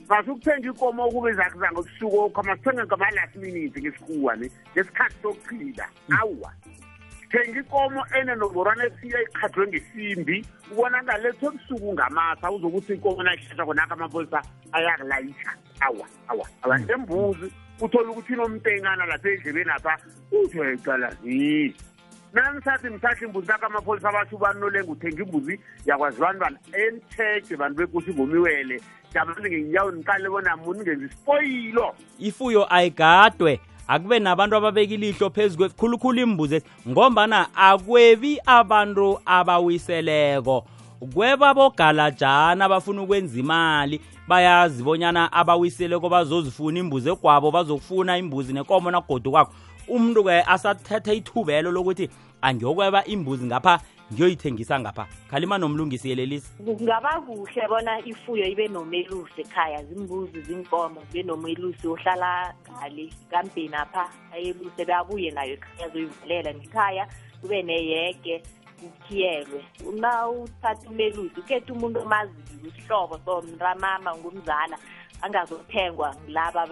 sasi 0.09 0.31
ukuthenga 0.31 0.69
ikomo 0.71 1.01
okube 1.07 1.33
zakuzanga 1.33 1.73
ebusuku 1.81 2.17
okho 2.25 2.41
masithenge 2.43 2.83
ngama-last 2.85 3.35
minute 3.37 3.81
ngesikhuwa 3.81 4.37
ne 4.37 4.47
ngesikhathi 4.73 5.15
sokuchila 5.23 5.87
mm. 6.09 6.17
awa 6.21 6.51
thenga 7.33 7.61
ikomo 7.61 8.03
enenomborwana 8.19 8.83
esiya 8.89 9.19
iqhathwe 9.27 9.63
ngesimbi 9.69 10.37
ubonakale 10.73 11.29
etho 11.29 11.47
ebusuku 11.51 11.89
ngamasa 11.95 12.47
uzokuthi 12.55 12.93
ikomo 12.99 13.21
nayihlatha 13.27 13.65
khonakho 13.67 13.95
amapholisa 13.97 14.39
ayakulayisha 14.77 15.51
awa 15.87 16.07
awa 16.31 16.47
awa 16.65 16.77
nembuzi 16.87 17.49
uthole 17.83 18.09
ukuthi 18.13 18.33
inomtengana 18.37 19.05
lapha 19.11 19.29
endlebeni 19.33 19.71
apha 19.77 19.93
ujoyicalazi 20.39 21.75
nangisathi 22.33 22.89
msahla 22.95 23.23
imbuzi 23.27 23.49
lakho 23.49 23.67
amapholisa 23.67 24.09
abasho 24.09 24.37
ubanolenga 24.37 24.93
uthenga 24.93 25.23
imbuzi 25.23 25.55
yakwazi 25.87 26.21
bantwana 26.21 26.59
enitshege 26.85 27.57
bantu 27.57 27.77
bekuthi 27.79 28.11
ngomiwele 28.15 28.77
jabanti 29.13 29.41
ngenyawo 29.51 29.91
niqale 29.91 30.29
bona 30.29 30.57
muni 30.57 30.81
ngenza 30.81 31.07
isifoyilo 31.07 31.87
ifuyo 32.19 32.75
ayigadwe 32.75 33.61
akube 33.89 34.19
nabantu 34.19 34.57
ababekilihlo 34.57 35.31
phezu 35.31 35.57
kwekhulukhulu 35.57 36.21
imbuze 36.21 36.63
ngombana 36.89 37.55
akwebi 37.57 38.39
abantu 38.47 39.19
abawiseleko 39.27 40.65
kweba 41.15 41.55
bogalajana 41.55 42.69
bafuna 42.69 43.03
ukwenza 43.03 43.41
imali 43.41 44.01
bayazi 44.29 44.83
bonyana 44.83 45.33
abawiseleko 45.33 46.09
bazozifuna 46.09 46.79
imbuzi 46.79 47.15
kwabo 47.17 47.51
bazokufuna 47.51 48.19
imbuzi 48.19 48.53
nekomo 48.53 48.91
nagodu 48.91 49.31
kwakho 49.31 49.53
umntu 49.89 50.25
ke 50.25 50.43
asathethe 50.43 51.17
ithubelo 51.17 51.73
lokuthi 51.73 52.11
angiyokweba 52.43 53.05
imbuzi 53.05 53.47
ngapha 53.47 53.81
ngiyoyithengisa 54.13 54.79
ngapha 54.81 55.05
khalima 55.31 55.59
nomlungisi 55.59 56.07
yelelisa 56.11 56.47
kungaba 56.65 57.11
kuhle 57.27 57.65
bona 57.71 57.95
ifuyo 58.11 58.47
ibe 58.53 58.69
nomelusi 58.71 59.41
ekhaya 59.43 59.83
zimbuzi 59.89 60.39
zinkomo 60.47 61.01
zibe 61.11 61.23
nomelusi 61.27 61.85
ohlala 61.91 62.55
ngale 62.71 63.05
kambeni 63.31 63.75
apha 63.83 64.05
ayebuse 64.35 64.83
beabuye 64.87 65.29
nayo 65.35 65.53
ekhaya 65.59 65.87
zoyivulela 65.91 66.51
nekhaya 66.55 67.05
kube 67.41 67.59
neyege 67.67 68.35
kukhiyelwe 68.81 69.61
na 69.99 70.11
uthatha 70.31 70.87
umelusi 70.91 71.37
ukhethe 71.41 71.71
umuntu 71.75 71.99
omazili 72.05 72.69
usihlobo 72.71 73.15
somramama 73.27 74.11
ngumzala 74.19 74.77
angazothengwa 75.23 76.15
laba 76.29 76.63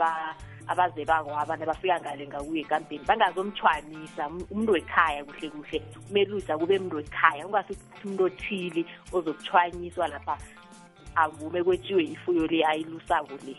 abazebako 0.69 1.37
abantu 1.39 1.67
bafika 1.67 2.01
ngale 2.01 2.27
ngakuye 2.27 2.61
ekampeni 2.61 3.05
bangazomthwanisa 3.07 4.27
um-, 4.29 4.47
umuntu 4.51 4.73
wekhaya 4.73 5.25
kuhle 5.25 5.51
kuhle 5.51 5.81
umelusa 6.11 6.59
kube 6.59 6.77
umuntu 6.79 6.97
wekhaya 6.97 7.47
ungasuthi 7.47 8.05
umuntu 8.05 8.25
othile 8.25 8.85
ozokuthwanyiswa 9.13 10.05
lapha 10.09 10.39
avume 11.15 11.63
kwetshiwe 11.65 12.03
ifuyo 12.05 12.47
le 12.47 12.65
ayilusako 12.67 13.33
le 13.47 13.57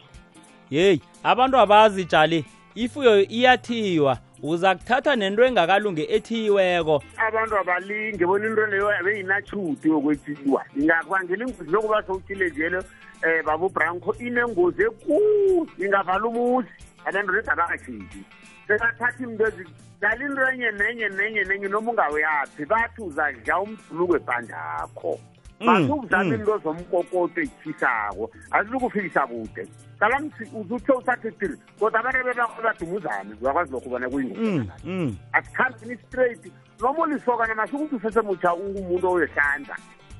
yeyi 0.69 1.01
abantu 1.23 1.57
abazi 1.59 2.05
jale 2.05 2.45
ifuyo 2.75 3.21
iyathiwa 3.29 4.17
uza 4.53 4.75
kuthatha 4.75 5.15
nento 5.15 5.41
engakalunge 5.45 6.03
ethiyiweko 6.15 6.95
abantu 7.27 7.53
abalinge 7.61 8.25
bona 8.29 8.45
into 8.47 8.65
leyo 8.71 8.89
beyinathuti 9.05 9.85
yokwethiwa 9.89 10.61
ingabangela 10.77 11.43
ingozi 11.47 11.71
lokuba 11.71 12.03
sowutilejelo 12.05 12.79
um 12.79 12.85
eh, 13.29 13.41
babubranco 13.47 14.11
inengozi 14.27 14.81
ekulu 14.89 15.67
ingavala 15.85 16.25
umuzi 16.29 16.71
abantu 17.07 17.31
nedabakashiki 17.33 18.21
sebathathi 18.67 19.23
mntozi 19.25 19.63
dala 20.01 20.23
into 20.25 20.41
enye 20.53 20.69
nenye 20.79 21.09
nenye 21.09 21.41
nenye 21.49 21.67
noma 21.67 21.91
ungawuyaphi 21.91 22.65
bathi 22.69 23.01
uzadla 23.01 23.59
umbhuluko 23.63 24.13
efandakho 24.17 25.19
Mm, 25.59 25.67
bazokuzama 25.81 26.23
into 26.35 26.45
mm. 26.53 26.61
zomkokoto 26.63 27.41
ekufisako 27.41 28.31
azilukufikisa 28.51 29.27
kude 29.27 29.67
calangi 29.99 30.31
uzutho 30.53 30.93
usathe 30.97 31.31
tiri 31.31 31.55
kodwa 31.79 31.99
abantu 31.99 32.23
bebakho 32.25 32.61
badumuzane 32.63 33.35
uyakwazi 33.41 33.71
lokho 33.71 33.89
bona 33.89 34.09
kuyingoa 34.09 34.65
mm, 34.83 35.15
asikhambini 35.31 35.97
straight 36.07 36.51
noma 36.81 37.03
ulisokana 37.03 37.55
masuk 37.55 37.81
ukuthi 37.81 37.95
usesemutha 37.95 38.53
umuntu 38.53 39.09
oyohlanza 39.11 39.75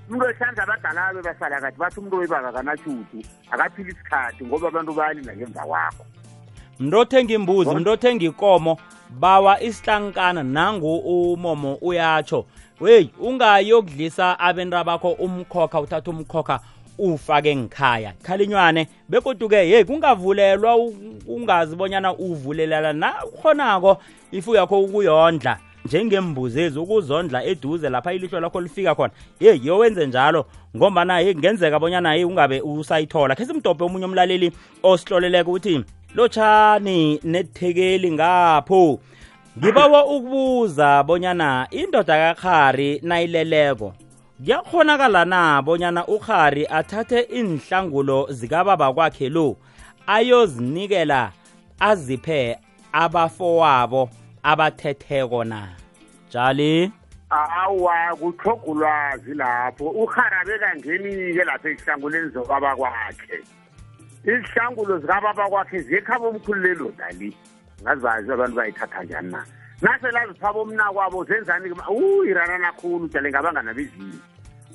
umuntu 0.08 0.26
oyohlanza 0.26 0.64
abadalabe 0.64 1.22
basala 1.22 1.62
kathi 1.62 1.78
bathi 1.78 2.00
umuntu 2.00 2.18
oyibaba 2.18 2.52
kanashutu 2.52 3.20
akaphile 3.52 3.90
isikhathi 3.92 4.46
ngoba 4.46 4.68
abantu 4.68 4.94
bali 4.94 5.22
nangemva 5.22 5.62
kwakho 5.68 6.04
mntu 6.80 6.96
othenga 7.00 7.34
imbuzi 7.36 7.76
mntu 7.76 7.90
othenga 7.92 8.26
ikomo 8.32 8.78
bawa 9.20 9.60
isihlankana 9.62 10.44
nangu 10.44 10.96
umomo 11.04 11.76
uyatsho 11.84 12.46
weyi 12.80 13.10
ungayokudlisa 13.20 14.40
abentu 14.40 14.78
abakho 14.78 15.12
umkhokha 15.12 15.82
uthatha 15.82 16.12
umkhokha 16.12 16.60
ufake 16.98 17.56
ngikhaya 17.56 18.14
khalinywane 18.24 18.88
bekuduke 19.10 19.56
hey 19.56 19.84
kungavulelwa 19.84 20.78
ungazi 21.28 21.76
bonyana 21.76 22.14
uvulelela 22.14 22.94
na 22.94 23.14
ukhonako 23.26 23.98
ifuyo 24.32 24.60
yakho 24.60 24.80
ukuyondla 24.82 25.60
njengembuzezi 25.86 26.80
ukuzondla 26.80 27.44
eduze 27.44 27.90
lapha 27.90 28.14
ilihlo 28.14 28.40
lakho 28.40 28.62
lifika 28.62 28.96
khona 28.96 29.14
ye 29.40 29.60
yowenze 29.64 30.08
njalo 30.08 30.46
ngombana 30.78 31.20
ye 31.20 31.34
kungenzeka 31.34 31.80
bonyana 31.80 32.16
ye 32.16 32.26
ungabe 32.26 32.62
usayithola 32.62 33.36
khe 33.36 33.46
simdobhe 33.46 33.84
omunye 33.86 34.06
umlaleli 34.06 34.52
osihloleleke 34.84 35.50
ukuthi 35.50 35.84
lotshani 36.16 37.20
nethekeli 37.24 38.12
ngapho 38.12 39.00
ngibawa 39.60 40.06
ukubuza 40.06 41.04
bonyana 41.04 41.68
indoda 41.72 42.16
kakhari 42.18 43.00
nayileleko 43.04 43.94
kuyakhonakala 44.38 45.26
na 45.26 45.62
bonyana 45.62 46.06
ukhari 46.08 46.68
athathe 46.68 47.20
inhlangulo 47.20 48.28
zikababa 48.30 48.94
kwakhe 48.94 49.30
lo 49.30 49.56
ayozinikela 50.08 51.32
aziphe 51.80 52.60
abafowabo 52.92 54.10
abathetheko 54.44 55.44
na 55.44 55.70
jali 56.32 56.92
awa 57.30 58.16
kuthogulwazi 58.20 59.34
lapho 59.34 59.88
ukhari 59.90 60.36
abekangenike 60.42 61.44
lapho 61.44 61.68
ezihlanguleni 61.70 62.30
zokwaba 62.30 62.76
kwakhe 62.76 63.38
izihlangulo 64.24 64.98
zikababa 64.98 65.50
kwakhe 65.50 65.80
ziyekhaba 65.80 66.28
omkhulu 66.28 66.62
lelo 66.62 66.92
dali 66.98 67.36
ngazazi 67.84 68.32
abantu 68.32 68.56
bayithatha 68.58 69.04
njani 69.04 69.32
na 69.32 69.46
naselazithwaba 69.82 70.60
omna 70.64 70.86
kwabo 70.94 71.24
zenzani 71.28 71.72
uyiranana 71.90 72.72
khulu 72.78 73.08
jale 73.14 73.30
ngabangana 73.30 73.74
bezini 73.74 74.00
mm, 74.00 74.20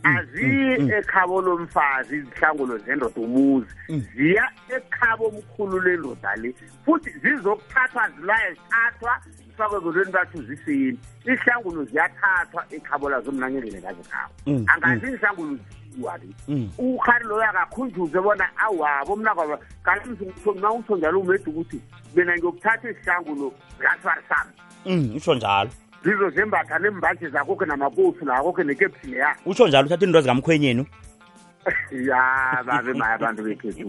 mm, 0.05 0.17
aziyi 0.17 0.79
mm. 0.79 0.91
ekhabo 1.01 1.35
lomfazi 1.47 2.13
izihlangulo 2.21 2.75
zendoda 2.85 3.21
umuzi 3.25 3.73
ziya 4.15 4.45
ekhabo 4.77 5.23
omkhulu 5.29 5.77
lendoda 5.81 6.31
le 6.43 6.51
futhi 6.85 7.11
zizokuthathwa 7.23 8.03
zilwaye 8.15 8.49
zithathwa 8.55 9.13
zifakwe 9.49 9.77
ekuzweni 9.79 10.13
bathu 10.17 10.39
zisini 10.49 10.99
izihlangulo 11.25 11.81
ziyathathwa 11.91 12.63
ekhabo 12.77 13.05
lazo 13.11 13.31
mnanyelele 13.33 13.79
ngazikhabo 13.81 14.33
angazi 14.73 15.05
izihlangulo 15.09 15.57
one 16.03 16.21
mm. 16.49 16.69
ukharilo 16.79 17.41
yakakhunjuze 17.41 18.21
bona 18.21 18.49
awabo 18.57 19.17
mnakwaba 19.17 19.59
kanisona 19.83 20.73
utsho 20.73 20.97
njalo 20.97 21.21
umede 21.21 21.45
ukuthi 21.51 21.81
mina 22.15 22.37
ngiyokuthatha 22.39 22.91
isihlangu 22.91 23.33
lo 23.35 23.49
ngasari 23.81 24.23
sami 24.29 24.51
mm, 24.87 25.17
utsho 25.17 25.35
njalo 25.35 25.71
zizo 26.05 26.31
zembatha 26.31 26.79
nembathe 26.79 27.29
zakokhe 27.29 27.67
namakosi 27.67 28.25
lakokhe 28.25 28.65
nekepsini 28.65 29.17
ya 29.17 29.37
utsho 29.47 29.69
njalo 29.69 29.87
uthatha 29.87 30.05
into 30.07 30.21
zikamkhwenyenu 30.21 30.87
ya 31.93 32.21
babe 32.67 32.93
maya 32.93 33.15
abantu 33.15 33.43
bekhethu 33.43 33.85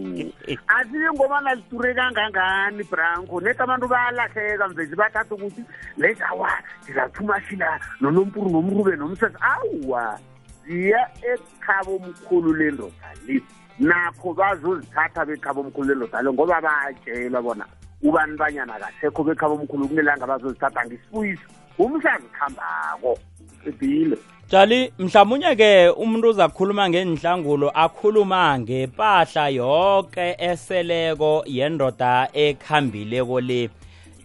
asiye 0.68 1.08
ngobana 1.14 1.54
liture 1.54 1.94
kangangani 1.94 2.84
branko 2.84 3.40
net 3.40 3.60
abantu 3.60 3.88
bayalahleka 3.88 4.68
mvezi 4.68 4.96
bathatha 4.96 5.34
ukuthi 5.34 5.64
leti 5.96 6.22
awa 6.22 6.52
ndizathumashila 6.84 7.80
nonompuru 8.00 8.50
nomrube 8.50 8.96
nomsesa 8.96 9.38
awa 9.42 10.02
ah, 10.12 10.18
ziya 10.66 11.10
ekhabo 11.34 11.96
omkhulu 12.04 12.52
lendoda 12.54 13.10
le 13.28 13.42
nakho 13.78 14.34
bazozithatha 14.34 15.24
bekhabo 15.26 15.60
omkhulu 15.60 15.88
lendoda 15.88 16.22
le 16.22 16.32
ngoba 16.32 16.60
bayatshelwa 16.60 17.42
bona 17.42 17.64
ubani 18.02 18.36
banyana 18.36 18.74
kasekho 18.78 19.22
bekhabo 19.24 19.54
omkhulu 19.54 19.88
kunelanga 19.88 20.26
bazozithatha 20.26 20.86
ngisibuyiso 20.86 21.46
umhlazikhambako 21.78 23.18
qidile 23.64 24.16
jali 24.48 24.92
mhlamunye 24.98 25.56
ke 25.56 25.88
umuntu 25.90 26.28
uzakukhuluma 26.30 26.88
ngendlangulo 26.88 27.70
akhuluma 27.74 28.58
ngepahla 28.58 29.48
yonke 29.48 30.36
eseleko 30.38 31.42
yendoda 31.46 32.28
ekhambileko 32.32 33.40
le 33.40 33.68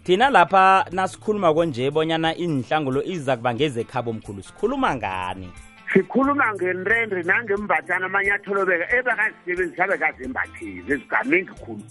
thina 0.04 0.30
lapha 0.30 0.86
nasikhuluma 0.92 1.54
konje 1.54 1.90
bonyana 1.90 2.34
inhlangulo 2.36 3.02
iza 3.04 3.36
kuba 3.36 3.54
ngezekhabo 3.54 4.10
omkhulu 4.10 4.42
sikhuluma 4.42 4.94
ngani 4.96 5.50
sikhuluma 5.92 6.46
ngenrendre 6.56 7.20
nangembathana 7.30 8.06
amanyatholobeka 8.10 8.86
ebakazisebenzisa 8.96 9.82
abekazembathile 9.84 10.92
ezigamingi 10.94 11.52
khulu 11.64 11.84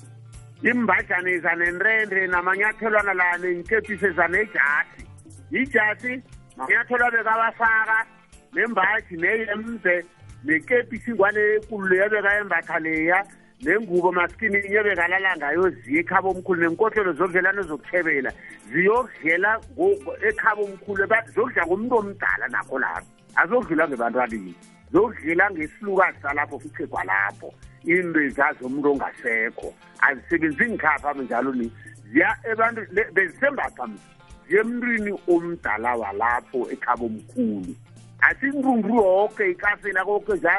imbathana 0.71 1.29
izanenrendre 1.37 2.21
namanyathelwana 2.33 3.13
la 3.19 3.29
nenkepise 3.41 4.09
zanejasi 4.17 5.01
ijasi 5.61 6.13
manyatholoabeka 6.57 7.31
abafaka 7.35 7.97
nembathi 8.55 9.13
neyemze 9.23 9.95
nekepisi 10.45 11.09
ngwane 11.13 11.41
ekulu 11.57 11.87
leyo 11.89 12.05
abekayembatha 12.05 12.75
leya 12.85 13.19
nengubo 13.63 14.11
masikininye 14.11 14.69
ebekalala 14.81 15.31
ngayo 15.37 15.63
ziye 15.81 15.99
ekhaba 16.05 16.27
omkhulu 16.29 16.59
nenkotlelo 16.63 17.11
zodlelana 17.17 17.61
zokuthebela 17.65 18.31
ziyodlela 18.71 19.51
ekhaba 20.29 20.61
omkhulu 20.69 21.03
zodla 21.35 21.61
ngumntu 21.65 21.93
omdala 22.01 22.45
nakho 22.53 22.77
lapo 22.85 23.16
azodlula 23.37 23.87
ngebantwaneni 23.87 24.53
zodlula 24.93 25.45
ngesilukazi 25.51 26.19
salapho 26.21 26.59
futhi 26.61 26.85
kwalapho 26.91 27.49
indiza 27.93 28.45
zomuntu 28.59 28.87
ongasekho 28.93 29.67
azisebenzi 30.07 30.63
ngikhapha 30.67 31.09
njalo 31.13 31.51
ni 31.59 31.67
ziya 32.11 32.29
abantu 32.51 32.81
bezisembatha 33.15 33.83
mzi 33.87 34.01
yemntwini 34.51 35.11
omdala 35.33 35.91
walapho 36.01 36.59
ekhaba 36.73 37.03
omkhulu 37.05 37.73
asingurunguru 38.27 38.95
woke 39.07 39.43
ikafeni 39.53 39.99
akoke 39.99 40.35
za 40.43 40.55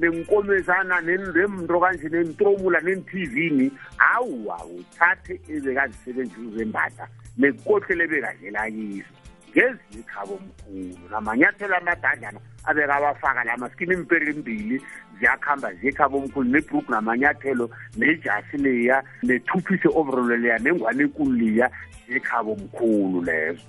nenkomezana 0.00 1.00
nemnto 1.06 1.76
kanje 1.82 2.08
nentromula 2.08 2.78
nenithivini 2.86 3.66
awuwa 4.14 4.56
uthathe 4.78 5.34
ebekazisebenzisa 5.54 6.42
uzembatha 6.50 7.04
nekohlele 7.38 8.04
ebekadlela 8.08 8.62
kizo 8.74 9.12
ngezikhabo 9.56 10.40
mkhulu 10.46 10.98
namanyathelo 11.10 11.76
amadadlana 11.76 12.40
abekawafaka 12.64 13.44
la 13.44 13.56
maskini 13.56 13.94
imperi 13.94 14.34
imbili 14.34 14.82
ziyakuhamba 15.18 15.72
ziyekhabo 15.74 16.18
omkhulu 16.18 16.48
nebrook 16.48 16.88
namanyathelo 16.88 17.70
nejasi 17.96 18.56
liya 18.56 19.02
nethuphise 19.22 19.88
overole 19.94 20.36
liya 20.36 20.58
nengwane 20.58 21.02
enkulu 21.02 21.32
liya 21.32 21.70
ziyekhabo 22.08 22.52
omkhulu 22.52 23.18
lezo 23.28 23.60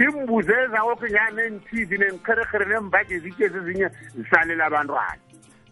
imbuzo 0.00 0.52
ezakokhe 0.64 1.06
ngyane 1.12 1.42
nitv 1.52 1.90
nengikherekhere 2.00 2.64
nembaje 2.72 3.14
zityezi 3.18 3.58
ezinye 3.58 3.88
zisalele 4.16 4.62
abantwana 4.64 5.18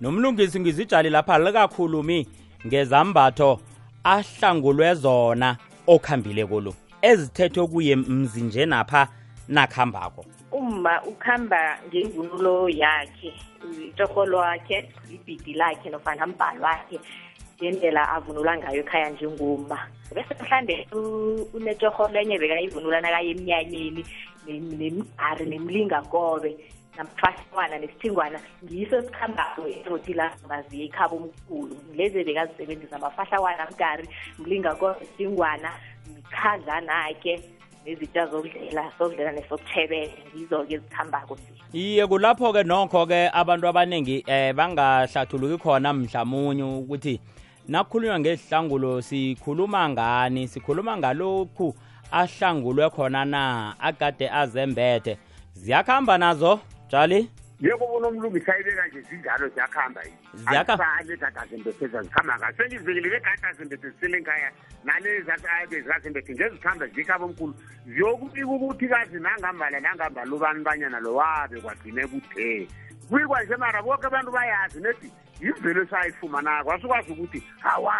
nomlungisi 0.00 0.60
ngizitshali 0.60 1.10
lapha 1.10 1.38
likakhulumi 1.38 2.28
ngezambatho 2.66 3.60
ahlangulwe 4.04 4.94
zona 4.94 5.56
okhambile 5.86 6.46
kulo 6.46 6.74
ezithethwe 7.02 7.66
kuye 7.66 7.96
mzinjenapha 7.96 9.08
nakuhambako 9.48 10.24
umma 10.52 11.02
ukuhamba 11.04 11.78
ngengunulo 11.90 12.68
yakhe 12.70 13.32
itorholo 13.90 14.38
wakhe 14.40 14.88
ibhidi 15.14 15.52
lakhe 15.58 15.90
nofana 15.92 16.24
mbhalo 16.32 16.62
wakhe 16.64 16.96
ngendlela 17.56 18.02
avunula 18.16 18.52
ngayo 18.58 18.80
ekhaya 18.86 19.08
njengomma 19.12 19.76
bese 20.14 20.32
mhlawumbe 20.40 20.74
unetorholo 21.56 22.16
enye 22.22 22.36
bekayivunula 22.42 22.98
nakaye 23.04 23.28
emnyanyeni 23.34 24.02
nemgari 24.80 25.44
nemlingakobe 25.52 26.50
namthwasiwana 26.96 27.74
nesithingwana 27.82 28.38
ngiso 28.64 28.96
sikhambako 29.04 29.60
erothi 29.68 30.12
lazobaziye 30.18 30.84
ikhaba 30.88 31.14
omkhulu 31.20 31.74
lezi 31.98 32.24
bekazisebenzisa 32.26 32.96
mafahlawana 33.04 33.68
mgari 33.70 34.08
mlingakobe 34.38 34.96
sithingwana 35.06 35.68
mkhadlanake 36.12 37.32
nezitsha 37.86 38.26
zokudlela 38.26 38.82
zokudlela 38.98 39.32
nesokuthebele 39.32 40.12
ngizo-ke 40.34 40.74
ezithambako 40.74 41.34
iye 41.72 42.04
kulapho-ke 42.06 42.62
nokho-ke 42.64 43.30
abantu 43.40 43.64
abaningi 43.68 44.16
um 44.20 44.30
eh, 44.32 44.52
bangahlathuluki 44.56 45.56
khona 45.62 45.92
mhlamunye 45.92 46.62
ukuthi 46.64 47.20
nakukhulunywa 47.68 48.20
ngezihlangulo 48.20 49.02
sikhuluma 49.02 49.88
ngani 49.88 50.48
sikhuluma 50.48 50.96
ngalokhu 50.96 51.74
ahlangulwe 52.20 52.90
khona 52.90 53.24
na 53.24 53.74
agade 53.78 54.26
azembethe 54.30 55.18
ziyakuhamba 55.54 56.18
nazo 56.18 56.60
jali 56.90 57.28
njengoba 57.64 57.92
bona 57.92 58.08
umlungisi 58.08 58.50
ayibeka 58.50 58.86
nje 58.88 59.00
zinjalo 59.10 59.48
ziyakuhamba 59.48 60.00
yiniaalegada 60.02 61.44
zembethe 61.50 61.86
zazikhambaga 61.88 62.52
sengivikelele 62.56 63.20
gada 63.20 63.52
zembethe 63.58 63.90
zisele 63.90 64.20
ngaya 64.20 64.52
nalezazembethe 64.84 66.32
nje 66.32 66.48
zikuhamba 66.48 66.86
zikabo 66.86 67.24
omkhulu 67.24 67.54
ziyokubika 67.86 68.46
ukuthi 68.54 68.88
kazi 68.88 69.20
nangambala 69.20 69.80
nangambala 69.80 70.34
ubani 70.36 70.64
banyana 70.64 71.00
lo 71.00 71.14
wabe 71.14 71.60
kwagcine 71.60 72.06
kuthe 72.06 72.68
kuyikwa 73.08 73.44
nje 73.44 73.56
mara 73.56 73.82
boke 73.82 74.06
abantu 74.06 74.30
bayazi 74.32 74.80
nethi 74.80 75.08
yimvelo 75.40 75.82
esayifumanako 75.82 76.72
asikwazi 76.72 77.12
ukuthi 77.12 77.38
hawa 77.60 77.96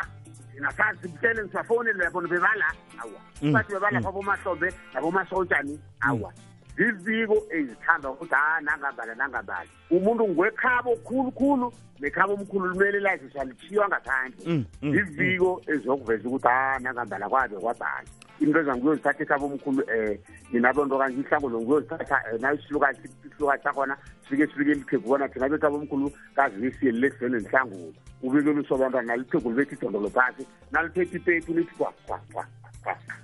nasazibutele 0.61 1.43
ngisafowunele 1.43 2.07
abona 2.07 2.29
bebala 2.29 2.69
awa 3.03 3.21
mm, 3.43 3.53
bathi 3.53 3.73
bebala 3.73 4.01
kwabomahlombe 4.03 4.69
mm. 4.71 4.77
nabomasontshani 4.95 5.79
awa 6.01 6.33
zizibo 6.77 7.43
ezithandwa 7.51 8.11
ukuthi 8.11 8.35
ha 8.35 8.57
ah, 8.57 8.61
nangabala 8.61 9.15
nangabala 9.15 9.67
umuntu 9.91 10.23
ngwekhabo 10.29 10.97
khulukhulu 10.97 11.73
nekhabo 12.01 12.35
omkhulu 12.35 12.67
lumele 12.69 13.01
laziswa 13.01 13.45
lithiywa 13.45 13.89
ngaphandle 13.89 14.43
mm, 14.47 14.65
mm, 14.83 14.93
ziziko 14.93 15.51
mm. 15.69 15.73
ezizokuveza 15.75 16.29
ukuthi 16.29 16.49
ha 16.49 16.73
ah, 16.73 16.79
nangambala 16.79 17.29
kwabe 17.29 17.57
kwabala 17.59 18.03
into 18.41 18.59
eza 18.61 18.77
ngiyozithatha 18.77 19.23
ikhabo 19.23 19.45
omkhulu 19.47 19.79
um 19.79 19.89
eh, 19.95 20.19
ninabonto 20.53 20.99
kanje 20.99 21.21
ihlango 21.21 21.49
lo 21.49 21.61
ngiyozithatha 21.61 22.17
um 22.25 22.35
eh, 22.35 22.41
nayo 22.41 22.55
isihlukaisihlukai 22.59 23.59
sakhona 23.63 23.97
sifike 24.23 24.47
sifike 24.47 24.75
lithe 24.75 24.99
kubona 24.99 25.29
thina 25.29 25.49
bekhabo 25.49 25.77
omkhulu 25.77 26.11
kaziyisiyelile 26.37 27.11
kuvele 27.11 27.39
nihlangulo 27.41 27.93
ubekele 28.23 28.61
usobantwana 28.61 29.07
nalithegulu 29.07 29.57
bethi 29.57 29.75
idondolo 29.75 30.11
phasi 30.11 30.47
nalithetha 30.73 31.17
ipetu 31.17 31.55
lithi 31.55 31.75
kwakwakwakwa 31.75 32.47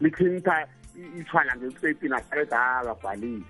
lithinitha 0.01 0.67
ithwala 1.21 1.57
ngesipeyipini 1.57 2.15
aqeda 2.15 2.61
ah, 2.63 2.79
abagwalile 2.81 3.43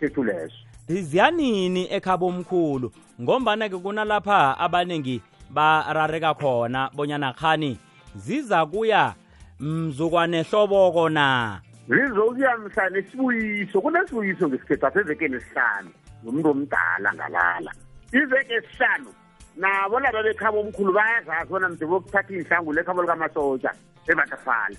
khethu 0.00 0.22
leso 0.24 0.56
ziyanini 0.88 1.82
ekhabomkhulu 1.96 2.88
ngombana 3.22 3.68
ke 3.68 3.78
kunalapha 3.84 4.56
abaningi 4.64 5.16
barareka 5.54 6.32
khona 6.40 6.90
bonyana 6.96 7.32
khani 7.40 7.72
ziza 8.16 8.66
kuya 8.66 9.14
mzukwanehloboko 9.60 11.08
na 11.08 11.60
zizokuya 11.88 12.56
mhlane 12.58 13.02
sibuyiso 13.10 13.80
kunesibuyiso 13.80 14.48
ngesikhethu 14.48 14.86
asevekeni 14.86 15.36
esihlanu 15.36 15.90
nomntu 16.22 16.48
omdala 16.50 17.10
ngalala 17.14 17.72
iveke 18.18 18.54
esihlanu 18.60 19.10
nabo 19.56 20.00
laba 20.00 20.22
bekhabomkhulu 20.22 20.90
bayazazi 20.92 21.50
bona 21.50 21.68
mde 21.68 21.84
bokuthatha 21.90 22.32
iyinhlangulo 22.34 22.78
ekhabo 22.80 23.00
likamasotsha 23.02 23.70
ebatafala 24.10 24.76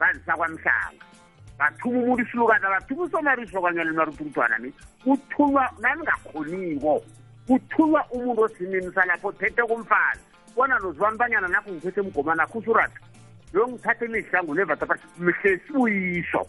bazisakwamhlanga 0.00 1.13
bathuma 1.58 1.98
umulisilukaza 2.02 2.70
bathuma 2.70 3.02
usomarisokanyana 3.02 3.90
lunaruturutwana 3.90 4.56
ni 4.58 4.70
kuthunywa 5.04 5.64
naningakhoniko 5.82 6.94
kuthunywa 7.46 8.02
umuntu 8.16 8.40
osimimisa 8.46 9.02
lapho 9.06 9.32
thethe 9.32 9.62
kumfazi 9.68 10.22
bona 10.56 10.74
nozibambanyana 10.82 11.48
nakho 11.54 11.68
ngikhwethe 11.70 12.00
emgomanakho 12.04 12.54
usurata 12.58 12.98
yongithathe 13.54 14.04
lihlangu 14.14 14.52
nevatapa 14.54 14.94
mhlesibuyiso 15.24 16.42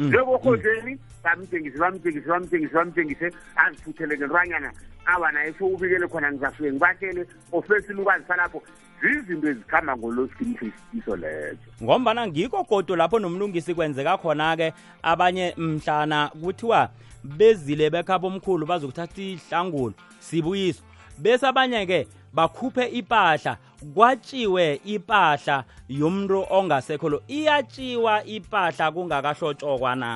Mm. 0.00 0.08
njengorhoseni 0.08 0.98
bamtsengise 1.24 1.78
bamtsengise 1.78 2.26
bamtsengise 2.28 2.72
bamtsengise 2.74 3.30
azifutheleke 3.56 4.24
nrwanyana 4.26 4.72
abanayefo 5.06 5.66
ubikele 5.66 6.06
khona 6.08 6.32
ngizafike 6.32 6.70
ngibatlele 6.72 7.26
ofesini 7.52 8.00
ukazisalapho 8.00 8.62
zizinto 9.00 9.48
ezikhamba 9.48 9.96
ngoloskimfisiso 9.96 11.16
leso 11.16 11.62
ngombana 11.82 12.26
ngikho 12.28 12.62
godo 12.68 12.96
lapho 12.96 13.18
nomlungisi 13.18 13.74
kwenzeka 13.74 14.16
khona-ke 14.18 14.72
abanye 15.02 15.54
mhlana 15.56 16.28
kuthiwa 16.42 16.90
bezile 17.24 17.90
bekhabo 17.90 18.26
omkhulu 18.26 18.66
bazokuthatha 18.66 19.22
ihlangulo 19.22 19.94
sibuyiso 20.20 20.82
bese 21.18 21.46
abanye-ke 21.46 22.06
bakhuphe 22.34 22.86
ipahla 22.88 23.56
kwatshiwe 23.94 24.80
ipahla 24.84 25.64
yomntu 25.88 26.46
ongasekho 26.50 27.08
lo 27.10 27.18
iyatshiwa 27.28 28.24
ipahla 28.24 28.86
kungakahlotshokwa 28.94 29.94
na 29.98 30.10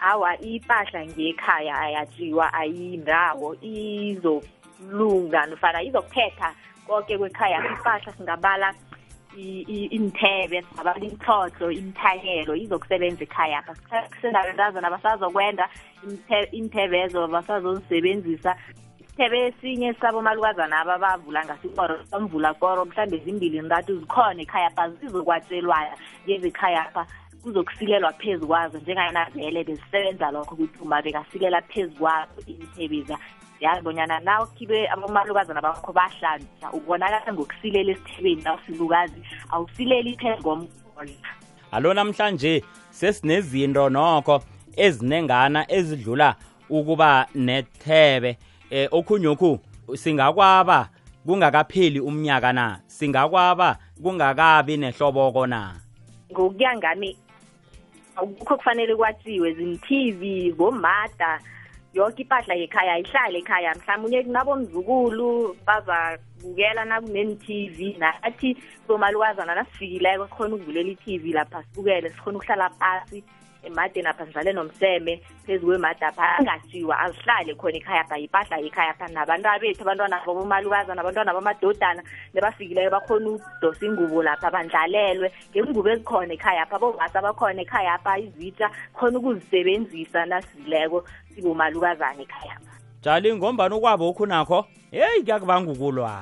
awa 0.00 0.30
ipahla 0.42 1.00
ngekhaya 1.06 1.74
ayatshiwa 1.86 2.46
ayindawo 2.60 3.54
izolunga 3.60 5.46
nofana 5.46 5.82
izokuphetha 5.82 6.48
konke 6.86 7.18
kwekhaya 7.18 7.58
ipahla 7.72 8.10
singabala 8.18 8.74
iinthebe 9.38 10.58
singabala 10.66 10.98
imthotlo 11.06 11.66
imthanyelo 11.70 12.52
izokusebenza 12.58 13.22
ekhaya 13.24 13.58
pha 13.62 13.74
sisendabentazana 14.10 14.90
basazokwenda 14.90 15.64
iinthebezo 16.52 17.28
basazozisebenzisa 17.32 18.52
sithebe 19.16 19.46
esinye 19.46 19.94
sabo 19.94 20.22
malukazana 20.22 20.80
aba 20.80 20.98
bavula 20.98 21.44
ngasikoro 21.44 21.96
bamvula 22.10 22.54
koro 22.54 22.84
mhlawumbe 22.84 23.18
zimbili 23.24 23.60
ntathu 23.60 23.96
zikhona 24.00 24.42
ekhayapha 24.42 24.88
zizokwatshelwana 24.90 25.92
njezekhayapha 26.24 27.06
kuzokusilelwa 27.42 28.12
phezu 28.12 28.46
kwazo 28.46 28.78
njengayena 28.78 29.24
vele 29.34 29.64
bezisebenza 29.64 30.30
lokho 30.32 30.54
ukuthi 30.54 30.78
uma 30.82 31.02
bekasilela 31.04 31.60
phezu 31.68 31.92
kwazo 32.00 32.40
imthebiza 32.46 33.16
yazi 33.60 33.82
bonyana 33.84 34.18
na 34.20 34.46
khibe 34.56 34.88
abomalukazana 34.90 35.60
bakho 35.60 35.92
bahlanisa 35.92 36.72
ubonakala 36.72 37.32
ngokusilela 37.32 37.92
esithebeni 37.92 38.42
nawusilukazi 38.44 39.20
awusileli 39.52 40.16
phezu 40.18 40.42
komgodla 40.42 41.28
alo 41.72 41.94
namhlanje 41.94 42.64
sesinezinto 42.90 43.88
nokho 43.90 44.40
ezinengana 44.76 45.68
ezidlula 45.68 46.30
ukuba 46.70 47.26
nethebe 47.34 48.38
eh 48.72 48.88
okhunyokhu 48.92 49.50
singakwaba 49.94 50.88
kungakapheli 51.26 52.00
umnyaka 52.00 52.52
na 52.52 52.80
singakwaba 52.86 53.76
kungakabi 54.02 54.76
nehloboko 54.76 55.46
na 55.46 55.60
ngokuya 56.32 56.70
ngami 56.80 57.10
akukho 58.16 58.54
kufanele 58.56 58.94
kwathiwe 58.96 59.48
zimtv 59.58 60.22
bomada 60.56 61.30
yonke 61.94 62.22
impahla 62.24 62.54
yekhaya 62.56 62.94
ihlale 63.04 63.36
ekhaya 63.44 63.70
mhlawumunye 63.76 64.18
kunabomzukulu 64.24 65.28
bazabukela 65.66 66.82
nakune-tv 66.88 67.78
nathi 68.00 68.56
somalukazana 68.86 69.54
nasifikileko 69.54 70.24
sikhona 70.26 70.54
ukuvulela 70.56 70.90
i-tv 70.96 71.22
lapha 71.36 71.60
sibukele 71.68 72.08
sikhona 72.08 72.36
ukuhlala 72.38 72.68
phasi 72.78 73.20
emadeni 73.62 74.06
apha 74.06 74.26
sidlale 74.26 74.52
nomseme 74.52 75.20
phezu 75.46 75.66
kwemadi 75.66 76.04
apha 76.04 76.26
angathiwa 76.38 76.94
azihlale 77.00 77.54
khona 77.54 77.76
ikhaya 77.78 78.04
pha 78.08 78.16
yipahla 78.18 78.56
yikhaya 78.58 78.94
pha 78.94 79.08
nabantwana 79.08 79.58
bethu 79.58 79.82
abantwana 79.82 80.20
babomalukaza 80.26 80.94
nabantwana 80.94 81.32
bamadodana 81.34 82.02
nebafikileyo 82.34 82.90
bakhona 82.90 83.30
ukudosa 83.30 83.86
ingubo 83.86 84.22
lapha 84.22 84.50
bandlalelwe 84.50 85.28
ngengubo 85.50 85.88
ezikhona 85.90 86.32
ekhaya 86.34 86.64
pha 86.66 86.76
bovasa 86.78 87.18
bakhona 87.22 87.60
ekhaya 87.62 87.94
pha 88.02 88.12
izitsha 88.18 88.66
khona 88.96 89.18
ukuzisebenzisa 89.18 90.26
nasidlileko 90.26 91.04
sibomalukazana 91.34 92.20
ekhaya 92.26 92.56
pha 92.58 92.72
jali 93.04 93.28
ngombani 93.36 93.74
ukwabo 93.74 94.04
ukhunakho 94.10 94.66
yeyi 94.90 95.22
kuyakubanga 95.22 95.70
ukulwa 95.70 96.12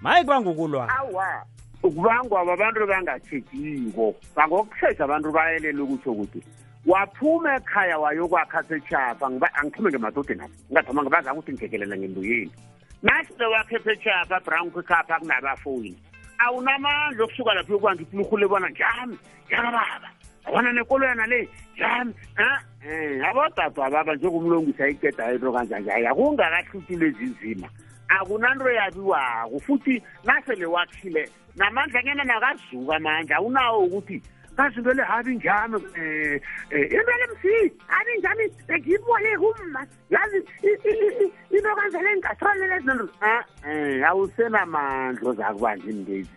maye 0.00 0.22
kubanga 0.22 0.50
ukulwa 0.50 0.88
awa 0.88 1.42
ukubangwa 1.82 2.44
babantu 2.46 2.86
bangathejiko 2.86 4.14
bangokutheja 4.36 5.04
abantu 5.04 5.32
bayelele 5.34 5.82
ukutsho 5.82 6.10
ukuthi 6.12 6.42
waphuma 6.88 7.54
ekhaya 7.56 7.98
wayokwakha 7.98 8.62
sechafa 8.68 9.26
angiphume 9.60 9.90
ngemadodeni 9.92 10.40
apha 10.40 10.54
ngingathomanga 10.66 11.10
baza 11.12 11.30
ukuthi 11.34 11.52
ngijekelela 11.52 11.96
ngembuyeni 12.00 12.52
nasibe 13.04 13.44
wakhe 13.52 13.76
sechafa 13.84 14.36
branko 14.40 14.80
ekhapha 14.80 15.14
kunabafoni 15.20 15.92
awunamandla 16.40 17.22
okusuka 17.28 17.50
lapho 17.56 17.72
yokubanga 17.76 18.02
ipulurhule 18.04 18.46
bona 18.48 18.68
njami 18.72 19.16
njani 19.46 19.68
baba 19.70 20.10
abona 20.48 20.70
nekolo 20.72 21.04
yana 21.06 21.24
le 21.28 21.40
njani 21.76 22.12
um 22.38 23.22
abodada 23.28 23.90
baba 23.92 24.12
njengomlongisa 24.16 24.80
ayiqedayo 24.88 25.34
into 25.36 25.52
kanjanjani 25.52 26.06
akungakahlutile 26.08 27.04
ezinzima 27.12 27.68
akunanto 28.08 28.64
yabiwako 28.70 29.58
futhi 29.66 30.00
nasele 30.24 30.64
wakhile 30.66 31.22
namandla 31.56 32.00
ngena 32.02 32.24
nakazuka 32.24 32.96
amandla 32.96 33.36
awunawo 33.36 33.78
ukuthi 33.84 34.22
nazinto 34.58 34.92
le 34.92 35.02
habi 35.02 35.34
njami 35.36 35.76
um 35.76 35.86
eh, 35.96 36.40
eh, 36.70 36.92
impela 36.92 37.26
msi 37.32 37.72
habi 37.86 38.10
njami 38.18 38.44
ngiyiboleke 38.78 39.36
umma 39.36 39.86
yazi 40.10 40.38
into 41.50 41.70
kanjale 41.78 42.10
ngigasirolele 42.14 42.74
ezinto 42.76 43.08
e-e 43.22 43.98
eh, 43.98 44.08
awusenamandla 44.08 45.30
ozakubanje 45.30 45.90
intezi 45.90 46.30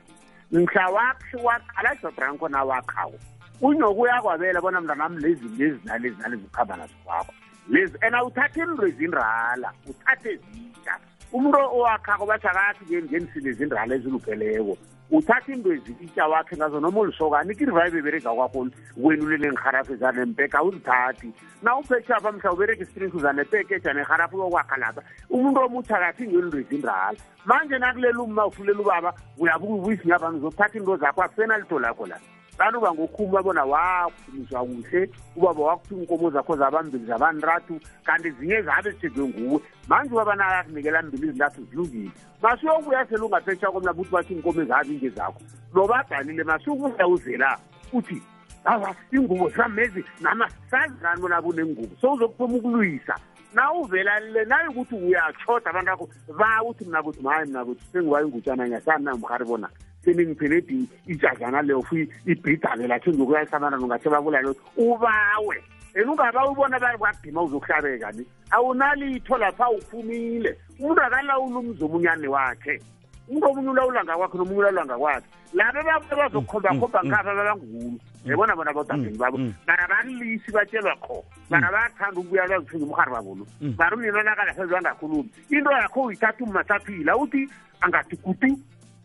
mhla 0.51 0.87
waphi 0.89 1.37
waqala 1.37 1.95
jobranko 2.01 2.49
nawakhawo 2.49 3.13
unokuya 3.61 4.21
kwabela 4.21 4.61
bona 4.61 4.81
mntanami 4.81 5.21
lezi 5.21 5.45
lezi 5.57 5.79
nalezi 5.85 6.15
nalezi 6.21 6.43
ukuhamba 6.45 6.75
nazo 6.77 6.93
kwakho 7.03 7.33
lezi 7.69 7.97
and 8.01 8.15
awuthathe 8.15 8.59
into 8.61 8.85
ezindala 8.87 9.73
uthathe 9.89 10.31
zitsha 10.51 10.95
umuntu 11.33 11.57
owakhako 11.59 12.25
bathi 12.25 12.47
akathi 12.47 12.85
ngemsini 13.01 13.49
ezindala 13.49 13.95
ezilupheleko 13.95 14.77
uthathe 15.15 15.49
into 15.53 15.69
ezititya 15.77 16.25
wakhe 16.31 16.53
ngazo 16.57 16.77
noma 16.79 16.99
olusokane 17.03 17.51
kiriva 17.57 17.81
ibebereka 17.89 18.29
kwakhona 18.37 18.71
wena 19.03 19.23
ulenengiharafu 19.27 19.91
ezanempeka 19.95 20.57
uzithathi 20.67 21.29
na 21.65 21.71
uphetshapa 21.79 22.29
mhla 22.35 22.49
ubereke 22.55 22.81
istrings 22.85 23.13
uzanepekejanegharafu 23.19 24.35
yokwakha 24.41 24.75
lapha 24.81 25.01
umuntu 25.35 25.59
omutha 25.65 25.97
kathi 26.03 26.23
ngeni 26.27 26.39
into 26.47 26.57
ezindala 26.63 27.13
manje 27.47 27.75
nakulela 27.77 28.21
umma 28.23 28.43
ufulela 28.49 28.81
ubaba 28.83 29.09
uyabuke 29.41 29.73
ubuyisinyabantu 29.77 30.35
uzothatha 30.39 30.75
into 30.79 30.95
zakho 31.01 31.19
asenalito 31.27 31.75
lakho 31.79 32.03
lapa 32.07 32.27
banoba 32.61 32.93
ngokhulu 32.93 33.29
babona 33.29 33.65
wakhumuzwa 33.65 34.61
kuhle 34.65 35.09
ubaba 35.35 35.61
wakuthi 35.65 35.93
iy'nkomo 35.95 36.27
zakho 36.29 36.53
zabambili 36.57 37.05
zabanrathu 37.05 37.75
kanti 38.05 38.29
zinye 38.37 38.57
zabe 38.61 38.91
zithenzwe 38.91 39.25
nguwe 39.29 39.59
manje 39.89 40.13
ubabanayo 40.13 40.57
akunikela 40.61 41.01
mbili 41.01 41.25
izintathu 41.27 41.65
zilungile 41.69 42.11
masuyokuya 42.41 43.05
sele 43.09 43.21
ungaphesha 43.25 43.67
komla 43.73 43.91
kuthi 43.97 44.11
bathi 44.13 44.31
iy'nkomo 44.37 44.59
ezabi 44.61 44.93
nje 44.93 45.09
zakho 45.09 45.39
noba 45.73 45.95
adalile 46.05 46.43
masukuyawuzela 46.45 47.49
uthi 47.93 48.21
aa 48.65 48.93
iy'ngubo 49.11 49.49
zibamezi 49.49 50.05
nama 50.21 50.45
sazi 50.71 50.93
ngani 51.01 51.21
bona 51.21 51.41
bunengubo 51.41 51.93
so 52.01 52.13
uzokuphuma 52.13 52.57
ukulwisa 52.57 53.15
na 53.53 53.73
uvela 53.73 54.19
le 54.19 54.45
nayo 54.45 54.69
ukuthi 54.69 54.95
uyashoda 54.95 55.65
abantu 55.73 55.89
akho 55.97 56.05
ba 56.37 56.61
uthi 56.69 56.85
mnakuthi 56.85 57.19
maayi 57.25 57.49
mnakuthi 57.49 57.83
sengiwayo 57.91 58.25
ingutshana 58.29 58.63
ngiyasani 58.69 59.05
nangumhari 59.05 59.45
bona-ke 59.49 59.81
selingiphele 60.05 60.57
edi 60.57 60.89
ijazana 61.07 61.61
leyo 61.61 61.81
fu 61.81 61.95
ibhidale 62.25 62.87
lakhe 62.87 63.11
ngokuyahlamana 63.11 63.77
nongathe 63.77 64.09
babulalo 64.09 64.55
ubawe 64.77 65.57
and 65.95 66.07
ungaba 66.07 66.45
ubona 66.49 66.79
kwabhima 66.79 67.41
uzohlabeka 67.45 68.11
ni 68.15 68.25
awunalitho 68.51 69.37
lapha 69.37 69.65
awuphumile 69.65 70.57
umuntu 70.79 71.01
akalawula 71.03 71.59
umzomunyane 71.59 72.27
wakhe 72.31 72.79
umuntu 73.27 73.45
omunye 73.45 73.69
ulawula 73.69 74.01
ngakwakhe 74.03 74.35
nomunye 74.39 74.59
ulawula 74.59 74.83
ngakwakhe 74.85 75.27
laba 75.53 75.81
babuye 75.83 76.15
bazokhombakhomba 76.15 76.99
mm, 77.03 77.03
mm, 77.03 77.07
ngapha 77.11 77.33
babangulu 77.35 77.99
yebona 78.25 78.53
bona 78.55 78.71
bodabeni 78.73 79.09
mm, 79.09 79.17
babo 79.19 79.37
banabalisi 79.67 80.49
batshelwa 80.51 80.95
kho 81.01 81.17
bana 81.51 81.67
bathanda 81.71 82.17
ukubuya 82.23 82.47
lwazithunga 82.47 82.85
umhari 82.87 83.11
babolo 83.11 83.43
baru 83.77 83.97
mina 83.99 84.23
nakalasezwangakhulumi 84.23 85.29
into 85.51 85.69
yakho 85.71 85.99
uyithatha 86.07 86.43
ummasaphila 86.43 87.17
uthi 87.19 87.43
angathi 87.83 88.15
kuti 88.17 88.55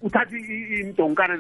uthathi 0.05 0.39
imdonkana 0.81 1.35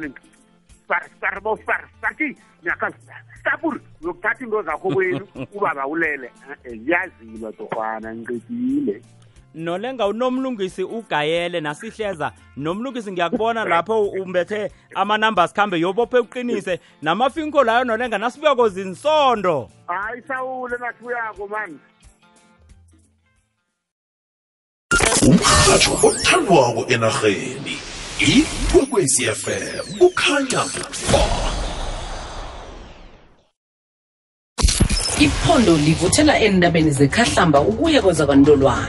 bathi 0.88 2.36
nakasapur 2.66 3.74
uyokuthatha 4.02 4.42
into 4.44 4.62
zakho 4.68 4.88
kwenu 4.94 5.24
ubaba 5.56 5.86
ulele 5.86 6.26
eh, 6.26 6.56
eh, 6.64 6.78
yazilwa 6.90 7.52
torhwana 7.52 8.14
ngiqedile 8.14 9.02
nolenga 9.54 10.06
unomlungisi 10.06 10.82
ugayele 10.84 11.60
nasihleza 11.60 12.32
nomlungisi 12.56 13.12
ngiyakubona 13.12 13.64
lapho 13.64 13.96
umbethe 14.10 14.70
amanumber 14.94 15.48
khambe 15.56 15.76
yobophe 15.80 16.18
uqinise 16.18 16.80
namafinko 17.02 17.64
layo 17.64 17.84
nolenga 17.84 18.18
nasibuyako 18.18 18.68
zinsondo 18.68 19.70
hayi 19.86 20.22
sawule 20.28 20.76
nasibuyako 20.80 21.46
mani 21.52 21.78
umrhatsho 25.28 25.90
othandwako 26.08 26.80
enarheni 26.94 27.74
ikwekwezi 28.18 29.24
fm 29.28 29.98
kukhanya 29.98 30.58
ba 30.58 31.20
iphondo 35.20 35.76
livuthela 35.76 36.40
endabeni 36.40 36.90
zekhahlamba 36.90 37.60
ukuye 37.60 38.00
kwezakantolwana 38.02 38.88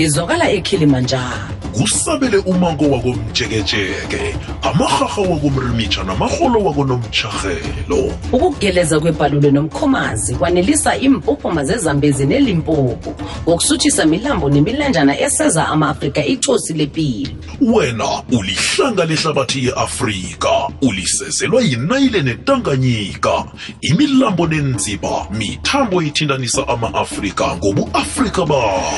lizwakala 0.00 0.46
ekhilimajaro 0.56 1.53
kusabele 1.76 2.36
umango 2.36 2.90
wakomjekejeke 2.90 4.36
amahaha 4.62 5.22
wakomrimitsha 5.22 6.02
namaholo 6.04 6.64
wakonomtshahelo 6.64 8.12
ukugeleza 8.32 9.00
kwebalule 9.00 9.50
nomkhomazi 9.50 10.34
kwanelisa 10.36 10.96
impophoma 10.96 11.64
zezambezi 11.64 12.26
nelimpopo 12.26 13.14
ngokusuthisa 13.48 14.06
milambo 14.06 14.50
nemilanjana 14.50 15.20
eseza 15.20 15.68
ama-afrika 15.68 16.24
icosi 16.26 16.72
lempilo 16.72 17.30
wena 17.60 18.04
ulihlanga 18.32 19.04
lehlabathi 19.04 19.64
ye-afrika 19.66 20.48
ulisezelwa 20.82 21.62
yinayile 21.62 22.22
netanganyika 22.22 23.44
imilambo 23.80 24.46
nenziba 24.46 25.26
mithambo 25.30 26.02
ithindanisa 26.02 26.68
ama-afrika 26.68 27.56
ngobuafrika 27.56 28.46
bawo 28.46 28.92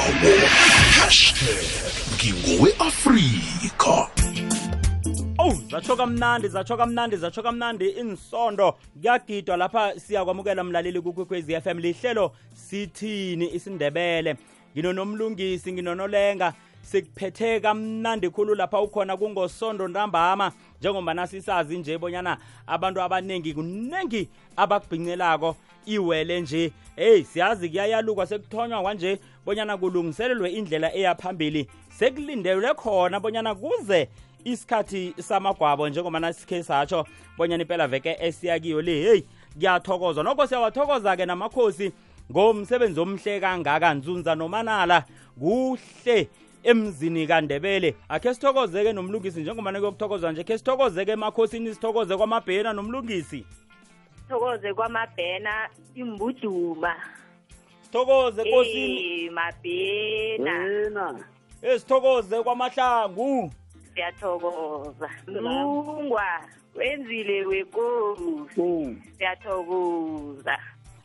hashtag 1.04 1.85
umgidingo 2.32 2.64
weafrika 2.64 4.08
owu 5.38 5.50
oh, 5.50 5.54
zatsho 5.70 5.96
kamnandi 5.96 6.48
zatsho 6.48 6.76
kamnandi 6.76 7.16
zatsho 7.16 7.42
kamnandi 7.42 7.88
insondo 7.88 8.72
kuyagidwa 8.92 9.56
lapha 9.56 10.00
siyakwamukela 10.00 10.64
mlaleli 10.64 11.00
kukwekhwez 11.00 11.50
f 11.50 11.66
m 11.66 11.78
lihlelo 11.78 12.32
sithini 12.54 13.54
isindebele 13.54 14.36
nginonomlungisi 14.76 15.72
nginonolenga 15.72 16.54
sikuphethe 16.86 17.60
kamnandi 17.60 18.28
khulu 18.30 18.54
lapha 18.54 18.80
ukhona 18.80 19.16
kungosondo 19.16 19.88
ntambama 19.88 20.52
njengoba 20.80 21.26
sisazi 21.26 21.78
nje 21.78 21.98
bonyana 21.98 22.38
abantu 22.66 23.00
abaningi 23.02 23.54
kuningi 23.54 24.28
abakubhincelako 24.56 25.56
iwele 25.86 26.40
nje 26.40 26.72
hey 26.96 27.24
siyazi 27.24 27.68
kuyayalukwa 27.68 28.26
sekuthonywa 28.26 28.82
kwanje 28.82 29.18
bonyana 29.46 29.76
kulungiselelwe 29.76 30.50
indlela 30.50 30.94
eyaphambili 30.94 31.68
sekulindelwe 31.98 32.74
khona 32.74 33.18
bonyana 33.20 33.54
kuze 33.54 34.08
isikhathi 34.44 35.14
samagwabo 35.18 35.88
njengoba 35.88 36.20
nasikhe 36.20 36.62
satsho 36.62 37.04
bonyana 37.36 37.62
impela 37.62 37.86
veke 37.88 38.16
esiyakiyo 38.20 38.82
le 38.82 38.94
hey 39.02 39.20
kuyathokozwa 39.56 40.24
nokho 40.24 40.46
siyawathokoza-ke 40.46 41.26
namakhosi 41.26 41.92
ngomsebenzi 42.30 43.00
omhle 43.00 43.40
kangaka 43.40 43.94
nzunza 43.94 44.34
nomanala 44.34 45.04
kuhle 45.40 46.28
emzini 46.66 47.26
kaNdebele 47.30 47.94
akhe 48.08 48.34
sithokozeke 48.34 48.92
nomlungisi 48.92 49.40
njengoba 49.42 49.70
nekuyokuthokozwa 49.72 50.32
nje 50.32 50.44
khe 50.44 50.58
sithokozeke 50.58 51.12
emakhosini 51.14 51.74
sithokoze 51.74 52.16
kwamabhena 52.16 52.72
nomlungisi 52.72 53.46
sithokoze 54.22 54.74
kwamabhena 54.74 55.54
imbuduma 55.94 56.92
sithokoze 57.82 58.42
nkosini 58.44 59.30
mabhena 59.30 61.24
esithokoze 61.62 62.42
kwamahlangu 62.42 63.50
siyathokoza 63.94 65.10
lungwa 65.26 66.28
wenzile 66.74 67.46
wekosi 67.46 68.32
hmm. 68.60 69.00
siyathokoza 69.18 70.58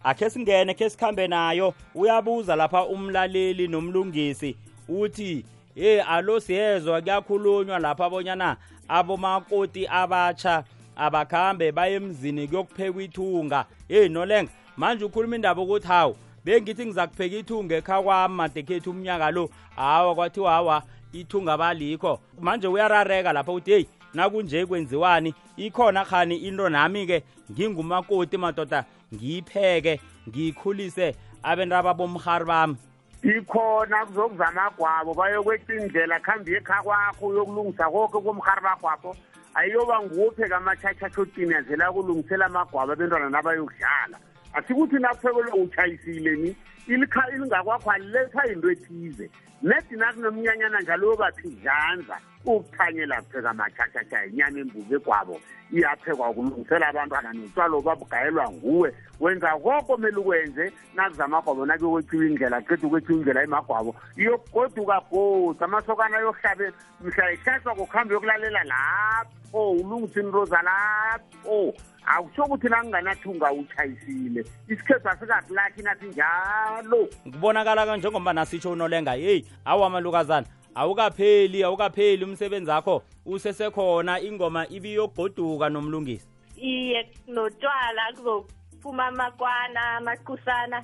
akhe 0.04 0.30
singene 0.30 0.74
khe 0.74 0.90
sikhambe 0.90 1.28
nayo 1.28 1.74
uyabuza 1.96 2.56
lapha 2.56 2.84
umlaleli 2.86 3.68
nomlungisi 3.68 4.56
uthi 5.00 5.46
hey 5.76 6.00
alo 6.02 6.40
siyezwa 6.40 7.02
kuyakhulunywa 7.02 7.80
lapha 7.80 8.06
abonyana 8.06 8.58
abomakoti 8.88 9.88
abatsha 9.88 10.64
abakhambe 10.96 11.72
baye 11.72 11.96
emzini 11.96 12.48
kuyokupheka 12.48 13.00
ithunga 13.02 13.66
hey 13.88 14.08
nolenga 14.10 14.52
manje 14.78 15.06
ukhuluma 15.06 15.36
indaba 15.36 15.62
ukuthi 15.62 15.88
hawu 15.88 16.16
bengithi 16.46 16.86
ngizakupheka 16.86 17.36
ithunga 17.36 17.76
ekha 17.76 18.02
kwami 18.02 18.36
madekhethu 18.36 18.92
umnyaka 18.92 19.32
lo 19.32 19.50
hawa 19.76 20.16
kwathiwa 20.16 20.52
hawa 20.52 20.84
ithunga 21.14 21.58
balikho 21.58 22.20
manje 22.42 22.68
uyarareka 22.68 23.34
lapha 23.34 23.52
uthi 23.52 23.72
hey 23.72 23.84
nakunje 24.14 24.66
kwenziwani 24.66 25.34
ikhona 25.58 26.06
khani 26.06 26.38
into 26.38 26.70
nami-ke 26.70 27.24
ngingumakoti 27.52 28.38
madoda 28.38 28.86
ngiyipheke 29.16 30.00
ngiyikhulise 30.30 31.16
abentaba 31.44 31.94
bomhari 31.94 32.46
bami 32.46 32.76
ikhona 33.24 34.06
kuzokuzama 34.06 34.70
kwabo 34.78 35.14
bayokwetha 35.14 35.74
indlela 35.76 36.20
khambi 36.20 36.54
yekha 36.54 36.82
kwakho 36.84 37.26
uyokulungisa 37.28 37.86
koke 37.92 38.18
komhari 38.26 38.62
bakwabo 38.62 39.16
ayiyoba 39.54 39.98
nguphe 40.06 40.50
kamathatha 40.50 41.06
ashotini 41.06 41.54
azela 41.54 41.94
kulungisela 41.94 42.46
amagwaba 42.50 42.94
abentwana 42.94 43.30
nabayokudlala 43.30 44.18
asikuthi 44.58 44.96
nakufekelwa 45.00 45.54
utshayisile 45.64 46.32
ni 46.42 46.52
ilingakwakho 46.90 47.92
aliletha 47.94 48.42
yinto 48.50 48.70
ethize 48.74 49.30
nedina 49.68 50.14
kunomnyanyana 50.14 50.82
njalo 50.82 51.14
obathi 51.14 51.48
dlanza 51.62 52.18
ukuthanyela 52.46 53.22
kupheka 53.22 53.50
amathathatha 53.50 54.26
inyama 54.26 54.60
embuzi 54.64 54.98
kwabo 55.06 55.36
iyaphekwa 55.72 56.30
ukulungisela 56.30 56.88
abantwana 56.90 57.30
notshwalo 57.34 57.78
babugayelwa 57.86 58.46
nguwe 58.52 58.90
wenza 59.22 59.50
koko 59.64 59.98
mele 60.02 60.18
ukwenze 60.18 60.74
nakuzama 60.98 61.38
gwabo 61.46 61.66
nake 61.66 61.86
kwethiwa 61.86 62.26
indlela 62.26 62.58
qeda 62.66 62.90
kwethiwa 62.90 63.18
indlela 63.22 63.42
emagwabo 63.46 63.92
iyogoduka 64.18 64.98
godi 65.12 65.62
amasokana 65.64 66.18
ayohlabe 66.18 66.68
mhla 67.06 67.26
ihlaswa 67.34 67.76
kokuhamba 67.78 68.14
yokulalela 68.14 68.64
lapho 68.72 69.72
ulungisa 69.78 70.20
inroza 70.26 70.60
lapho 70.70 71.76
awusokuthi 72.08 72.68
nanginganathunga 72.70 73.52
uchayisile 73.52 74.46
isikhethu 74.68 75.10
asikakulakhi 75.10 75.84
nathi 75.84 76.06
njalo 76.10 77.06
kubonakala 77.24 77.86
ke 77.86 77.98
njengoba 77.98 78.34
nasitsho 78.34 78.72
unolenga 78.72 79.14
yeyi 79.16 79.46
awuwamalukazana 79.66 80.48
awukapheli 80.76 81.64
awukapheli 81.64 82.24
umsebenzi 82.26 82.72
akho 82.72 83.04
usesekhona 83.26 84.20
ingoma 84.22 84.68
ibiyogoduka 84.70 85.70
nomlungisi 85.70 86.28
iye 86.58 87.10
notshwala 87.28 88.04
kuzophuma 88.16 89.04
amakwana 89.06 89.82
amaqhusana 89.98 90.78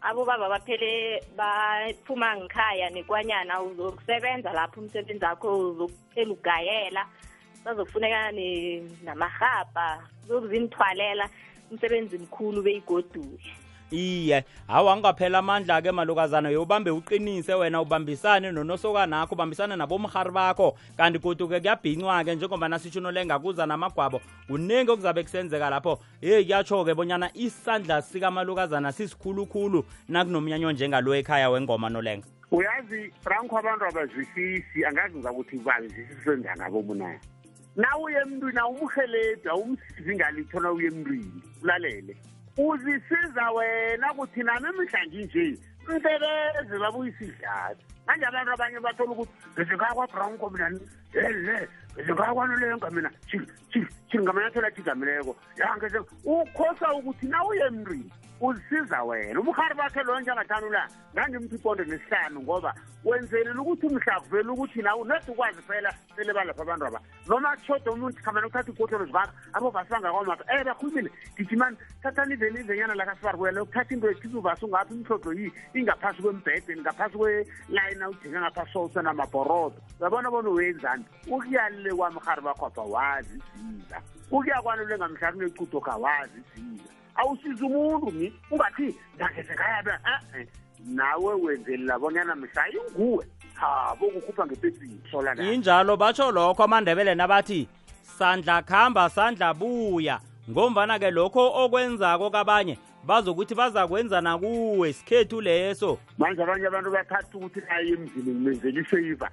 abobaba 0.00 0.48
baphele 0.48 1.22
baphuma 1.36 2.36
ngikhaya 2.36 2.90
nekwanyana 2.90 3.60
uzokusebenza 3.62 4.52
lapho 4.52 4.80
umsebenzi 4.80 5.24
akho 5.26 5.48
uzokuphela 5.58 6.32
ugayela 6.32 7.02
bazokufuneka 7.64 8.32
namarhabha 9.04 9.98
zokuzinithwalela 10.28 11.28
umsebenzi 11.70 12.18
mkhulu 12.18 12.62
beyigoduke 12.62 13.52
iye 13.90 14.44
hawu 14.66 14.88
angaphela 14.90 15.38
amandla-ke 15.38 15.92
malukazana 15.92 16.50
yobambe 16.50 16.90
uqinise 16.90 17.54
wena 17.54 17.80
ubambisane 17.82 18.52
nonosokanakho 18.52 19.34
ubambisane 19.34 19.76
nabomhari 19.76 20.30
bakho 20.30 20.76
kanti 20.96 21.18
kuduke 21.18 21.60
kuyabhincwa-ke 21.60 22.34
njengoba 22.34 22.68
nasitshunolenga 22.68 23.38
kuza 23.38 23.66
namagwabo 23.66 24.20
kuningi 24.46 24.90
okuzabe 24.90 25.22
kusenzeka 25.22 25.70
lapho 25.70 25.98
ye 26.20 26.44
kuyatsho-ke 26.44 26.94
bonyana 26.94 27.30
isandla 27.32 28.02
sikamalukazana 28.02 28.92
sisikhulukhulu 28.92 29.84
nakunomnyanyo 30.08 30.72
njengalo 30.72 31.14
ekhaya 31.16 31.50
wengoma 31.50 31.88
nolenga 31.88 32.26
uyazi 32.50 33.12
franko 33.24 33.58
abantu 33.58 33.84
abazwisisi 33.88 34.84
angazi 34.84 35.14
ngizakuthi 35.16 35.56
bazwisisenjanabomunayo 35.58 37.20
nawuye 37.82 38.16
emntwini 38.22 38.60
awumheledwa 38.64 39.50
awumsizi 39.54 40.12
ngalitho 40.16 40.56
nawuye 40.60 40.86
emntwini 40.92 41.42
ulalele 41.62 42.14
uzisiza 42.66 43.44
wena 43.56 44.08
kuthi 44.16 44.40
nami 44.46 44.66
emhlanje 44.68 45.20
nje 45.24 45.44
mbebeze 45.84 46.74
babuyisidlala 46.82 47.76
manje 48.06 48.24
abantu 48.26 48.50
abanye 48.54 48.78
bathola 48.86 49.10
ukuthi 49.14 49.34
bezingakwabranko 49.56 50.44
mina 50.50 50.66
ele 51.26 51.56
bezingakwanoleyo 51.94 52.76
ngamina 52.78 53.10
hiri 53.72 54.18
ngamanyathela 54.22 54.66
athigamileko 54.70 55.32
yangeze 55.60 55.98
ukhosa 56.34 56.86
ukuthi 56.98 57.24
nawuye 57.32 57.62
emntwini 57.70 58.10
uzisiza 58.46 59.02
wena 59.04 59.40
ubuhari 59.40 59.74
bakhe 59.74 60.02
loyo 60.06 60.20
njangathanda 60.20 60.66
ula 60.68 60.82
ngangimthi 61.14 61.54
iqondo 61.56 61.82
nesihlanu 61.88 62.38
ngoba 62.44 62.70
wenzelela 63.08 63.60
ukuthi 63.64 63.84
umhlakuvela 63.88 64.48
ukuthi 64.52 64.78
nawe 64.84 65.00
unede 65.00 65.28
ukwazi 65.32 65.60
phela 65.68 65.90
sele 66.16 66.32
balapha 66.36 66.62
abantu 66.64 66.84
aba 66.88 67.00
noma 67.28 67.50
kushoda 67.56 67.88
umuntu 67.94 68.18
khambani 68.24 68.44
ukuthatha 68.46 68.70
ikotlelo 68.74 69.04
zibakha 69.08 69.32
abovasibangakwamapha 69.56 70.44
um 70.44 70.52
eh, 70.58 70.64
bakhulumile 70.68 71.10
gijimani 71.36 71.76
thathani 72.02 72.32
ivelivenyana 72.36 72.94
lakasibarkuyela 73.00 73.62
ukuthatha 73.64 73.90
into 73.94 74.06
ethiza 74.12 74.36
uvasi 74.38 74.62
ungaphi 74.64 74.92
imhlodlo 74.98 75.30
yi 75.38 75.46
ingaphasi 75.78 76.18
kwembhedeni 76.22 76.80
ngaphasi 76.84 77.16
kwelayina 77.16 78.04
udinga 78.12 78.38
ngaphasi 78.44 78.70
sosa 78.76 79.00
namabhorodo 79.02 79.78
uyabona 80.00 80.28
bona 80.30 80.48
uwenzani 80.52 81.04
ukuyalule 81.32 81.90
kwami 81.96 82.16
uhari 82.20 82.42
bakhwapha 82.44 82.82
wazi 82.92 83.38
isiza 83.40 83.98
ukuyakwani 84.30 84.80
ule 84.84 84.94
ngamhlakunequdo 85.00 85.78
kawazi 85.80 86.38
isiza 86.56 86.92
awusize 87.14 87.64
umuntu 87.64 88.10
ni 88.10 88.32
ungathi 88.50 88.94
ngakhethekayaa 89.16 90.00
nawe 90.84 91.34
wenzelela 91.34 91.98
bonyana 91.98 92.34
mhlayinguwe 92.36 93.24
ha 93.54 93.94
bokukhupha 94.00 94.46
ngepepiniinjalo 94.46 95.96
batsho 95.96 96.30
lokho 96.32 96.62
amandebele 96.62 97.14
nabathi 97.14 97.68
sandla 98.18 98.62
khamba 98.62 99.10
sandla 99.10 99.54
buya 99.54 100.20
ngomvana 100.50 100.98
ke 100.98 101.10
lokho 101.10 101.40
okwenzako 101.64 102.30
kabanye 102.30 102.78
bazokuthi 103.06 103.54
bazakwenza 103.54 104.20
nakuwe 104.20 104.92
sikhethu 104.92 105.40
leso 105.40 105.98
manje 106.18 106.42
abanye 106.42 106.66
abantu 106.66 106.90
bathatha 106.90 107.36
ukuthi 107.38 107.60
ayi 107.68 107.90
emzini 107.94 108.30
ngimenzela 108.32 108.80
ifavor 108.80 109.30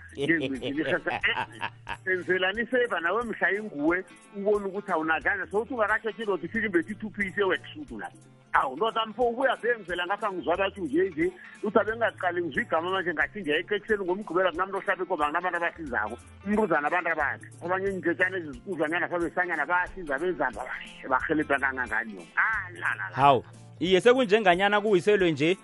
ngenzenzelani 2.02 2.62
ifavor 2.64 3.02
nawe 3.02 3.24
mhla 3.24 3.48
inguwe 3.56 3.98
ubona 4.38 4.66
ukuthi 4.68 4.92
awunadlanja 4.92 5.46
sokuthi 5.52 5.74
ungakashetha 5.74 6.24
iloda 6.24 6.46
ifike 6.46 6.66
imbethi 6.66 6.92
ithuphise 6.94 7.42
ewekshutu 7.42 8.00
la 8.00 8.12
awu 8.54 8.76
ndoda 8.76 9.06
mfo 9.06 9.24
ubuya 9.24 9.56
zenzela 9.62 10.06
ngapha 10.06 10.32
ngizwabathi 10.34 10.82
nje 10.82 11.10
nje 11.10 11.32
uthi 11.64 11.80
abengaqali 11.80 12.42
ngizwa 12.44 12.64
igama 12.64 12.90
manje 12.92 13.14
ngathi 13.14 13.42
ngiyayiqekiseli 13.42 14.04
ngomgqibela 14.04 14.52
kunamntu 14.52 14.78
ohlabe 14.78 15.04
koba 15.08 15.24
nginabantu 15.28 15.58
abasizako 15.58 16.16
umbuzana 16.46 16.88
abantu 16.92 17.10
abakhe 17.12 17.48
abanye 17.64 17.88
iyngetshane 17.90 18.36
ezizikuzanyana 18.38 19.08
sabesanyana 19.10 19.64
bayasiza 19.66 20.14
benzamba 20.20 20.62
bahelebhakangangani 21.12 22.12
yona 22.14 22.34
alalala 22.36 23.06
ah, 23.16 23.61
iye 23.82 24.02
sekunjenganyana 24.02 24.82
kuyiselwe 24.82 25.32
nje 25.32 25.58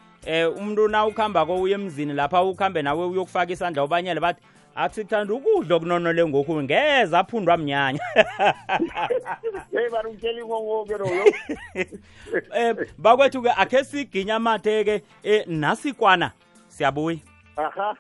um 0.49 0.57
umuntu 0.57 0.88
na 0.88 1.05
ukuhamba-ko 1.05 1.61
uye 1.61 1.74
emzini 1.76 2.13
lapha 2.13 2.41
ukuhambe 2.43 2.82
nawe 2.82 3.05
uyokufaka 3.05 3.53
isandla 3.53 3.84
ubanyele 3.84 4.20
bathi 4.20 4.41
akusithanda 4.76 5.34
ukudla 5.34 5.76
okunonole 5.76 6.28
ngoku 6.28 6.63
ngeze 6.63 7.18
aphundwa 7.18 7.57
mnyanya 7.57 7.99
hey 9.74 9.89
bani 9.93 10.09
ngitshela 10.11 10.39
ingongoke 10.41 10.97
loyo 10.97 11.24
um 12.59 12.76
bakwethu-ke 12.97 13.49
akhe 13.51 13.84
siginye 13.84 14.34
amathe-ke 14.34 15.01
um 15.26 15.53
nasikwana 15.61 16.32
siyabuya 16.68 17.18
aha 17.57 17.93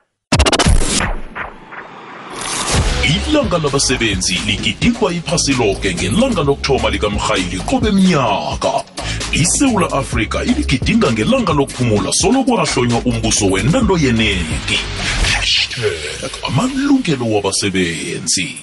ilanga 3.13 3.57
labasebenzi 3.57 4.35
ligidikwa 4.45 5.13
iphasi 5.13 5.53
loke 5.53 5.93
ngelanga 5.93 6.41
lokuthoma 6.43 6.89
likamrhayili 6.89 7.57
qobe 7.69 7.91
mnyaka 7.91 8.71
isewula 9.41 9.91
afrika 9.91 10.43
iligidinga 10.43 11.11
ngelanga 11.11 11.53
lokuphumula 11.53 12.11
solo 12.13 12.43
kwahlonywa 12.43 12.99
umbuso 13.05 13.45
wentando 13.45 13.97
yenengi 13.97 14.79
hashtag 15.35 16.31
amalungelo 16.47 17.25
wabasebenzi 17.33 18.57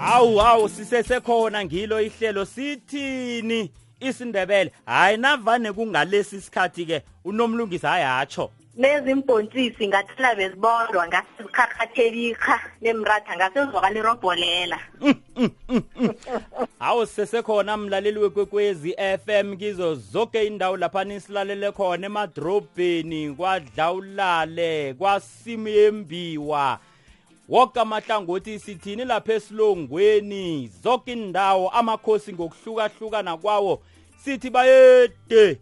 awu 0.00 0.40
awu 0.42 0.68
sisesekhona 0.68 1.64
ngilo 1.64 2.00
ihlelo 2.02 2.44
sithini 2.44 3.70
isindebele 4.00 4.70
hayi 4.86 5.16
navane 5.16 5.72
kungalesi 5.72 6.40
sikhathi 6.40 6.86
ke 6.86 7.02
unomlungisi 7.24 7.86
hayi 7.86 8.04
hatsho 8.04 8.50
nezimpontshisi 8.76 9.88
ngathela 9.88 10.34
bezibondwa 10.34 11.06
ngase 11.08 11.26
zikhakhathelikha 11.42 12.60
nemratha 12.80 13.36
ngase 13.36 13.64
zizwakala 13.64 13.98
irobholela 13.98 14.78
hawu 16.78 17.06
sesekhona 17.06 17.76
mlaleli 17.76 18.18
wekwekwezi 18.18 18.96
FM 19.24 19.56
kizo 19.56 19.94
zonke 19.94 20.46
indawo 20.46 20.76
lapha 20.76 21.04
nisilalele 21.04 21.72
khona 21.72 22.06
emadrobheni 22.06 23.30
kwadlawulale 23.34 24.94
kwasimi 24.94 25.70
yembiwa 25.76 26.78
woke 27.48 27.80
amahlangothi 27.80 28.58
sithini 28.58 29.04
lapha 29.04 29.32
esilongweni 29.32 30.70
zonke 30.82 31.12
indawo 31.12 31.68
amakhosi 31.70 32.32
ngokuhlukahlukana 32.32 33.36
kwawo 33.36 33.82
sithi 34.24 34.50
bayede 34.50 35.60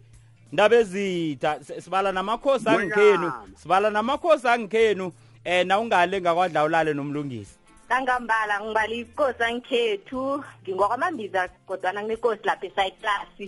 ndaba 0.55 0.75
ezitha 0.83 1.51
sibala 1.83 2.09
namakhosi 2.17 2.65
angikhenu 2.69 3.27
sibala 3.59 3.87
namakhosi 3.97 4.45
angikhenu 4.53 5.05
um 5.05 5.11
eh, 5.43 5.61
nawungale 5.67 6.17
ngakwadla 6.21 6.59
ulale 6.67 6.91
nomlungisi 6.99 7.53
kangambala 7.91 8.53
ngibala 8.63 8.93
ikosi 9.03 9.41
angikhethu 9.47 10.21
ngingwakwamambiza 10.63 11.41
kodwana 11.67 11.99
nginekosi 12.03 12.41
lapha 12.47 12.65
esayiklasi 12.69 13.45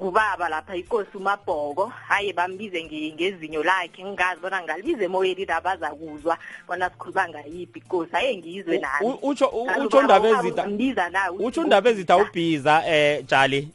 kubaba 0.00 0.48
lapha 0.48 0.76
ikosi 0.76 1.16
umabhoko 1.16 1.86
haye 2.08 2.32
bambize 2.32 2.84
ngezinyo 3.16 3.62
lakhe 3.62 4.02
ngingazi 4.04 4.40
bona 4.40 4.56
ngingalibize 4.64 5.04
emoyeni 5.04 5.44
la 5.44 5.60
bazakuzwa 5.60 6.34
bona 6.68 6.88
sikhuluma 6.90 7.24
ngayiphi 7.28 7.78
ikosi 7.84 8.12
haye 8.12 8.32
ngizwe 8.40 8.74
nanutho 8.80 9.98
ndaba 10.02 10.28
ezitambiza 10.40 11.04
nawe 11.12 11.36
utho 11.38 11.60
ndaba 11.68 11.86
ezitha 11.90 12.16
ubhiza 12.16 12.74
um 12.92 13.22
jali 13.28 13.68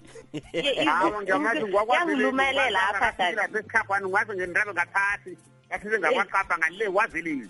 yangilumele 1.93 2.69
lapha 2.69 3.13
sesikhaphani 3.17 4.05
ngwaze 4.09 4.33
ngendabe 4.35 4.71
ngaphasi 4.73 5.37
yathise 5.71 5.99
ngamaqapha 5.99 6.57
ngalile 6.57 6.87
wazeleni 6.87 7.47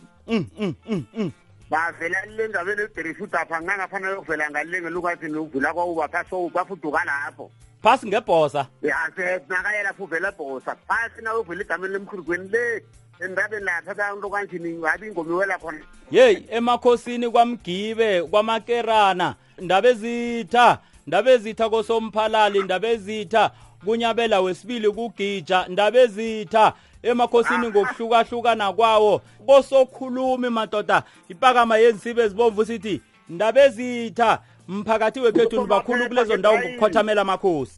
bavela 1.70 2.26
lile 2.26 2.48
ndabeni 2.48 2.82
ebherifutapha 2.82 3.62
ngangaphana 3.62 4.08
yokuvela 4.10 4.50
ngalile 4.52 4.78
ngelukathini 4.82 5.38
ukuvula 5.38 5.74
kwawubaphaso 5.74 6.50
bafuduka 6.54 7.02
lapho 7.06 7.48
phasi 7.86 8.08
ngebhosa 8.08 8.66
yasenakayela 8.82 9.94
fuvela 9.94 10.32
bhosa 10.32 10.76
phasi 10.88 11.22
nauvela 11.22 11.62
igameni 11.62 11.94
lemkhulukweni 11.94 12.50
le 12.50 12.84
endabeni 13.26 13.64
lathatha 13.66 14.14
unto 14.16 14.30
kanjini 14.30 14.78
wabi 14.78 15.08
ingomiwela 15.08 15.58
khona 15.58 15.80
yeyi 16.12 16.46
emakhosini 16.50 17.30
kwamgibe 17.30 18.24
kwamakerana 18.24 19.36
ndaba 19.58 19.90
ezitha 19.90 20.78
ndaba 21.08 21.32
ezitha 21.32 21.70
kosomphalali 21.70 22.64
ndaba 22.64 22.88
ezitha 22.88 23.52
kunyabela 23.86 24.42
wesibili 24.42 24.92
kugija 24.92 25.66
ndaba 25.68 26.00
ezitha 26.00 26.74
emakhosini 27.04 27.68
ngokuhlukahlukana 27.70 28.74
kwawo 28.74 29.22
kosokhulumi 29.46 30.50
madoda 30.50 31.04
ipakama 31.30 31.78
yenisibe 31.78 32.28
zibomvu 32.28 32.66
sithi 32.66 33.02
ndaba 33.30 33.62
ezitha 33.64 34.42
mphakathi 34.68 35.20
wekhethu 35.20 35.62
nibakhulu 35.62 36.08
kulezo 36.08 36.38
ndawo 36.38 36.58
ngokukhothamela 36.60 37.22
amakhosi 37.22 37.74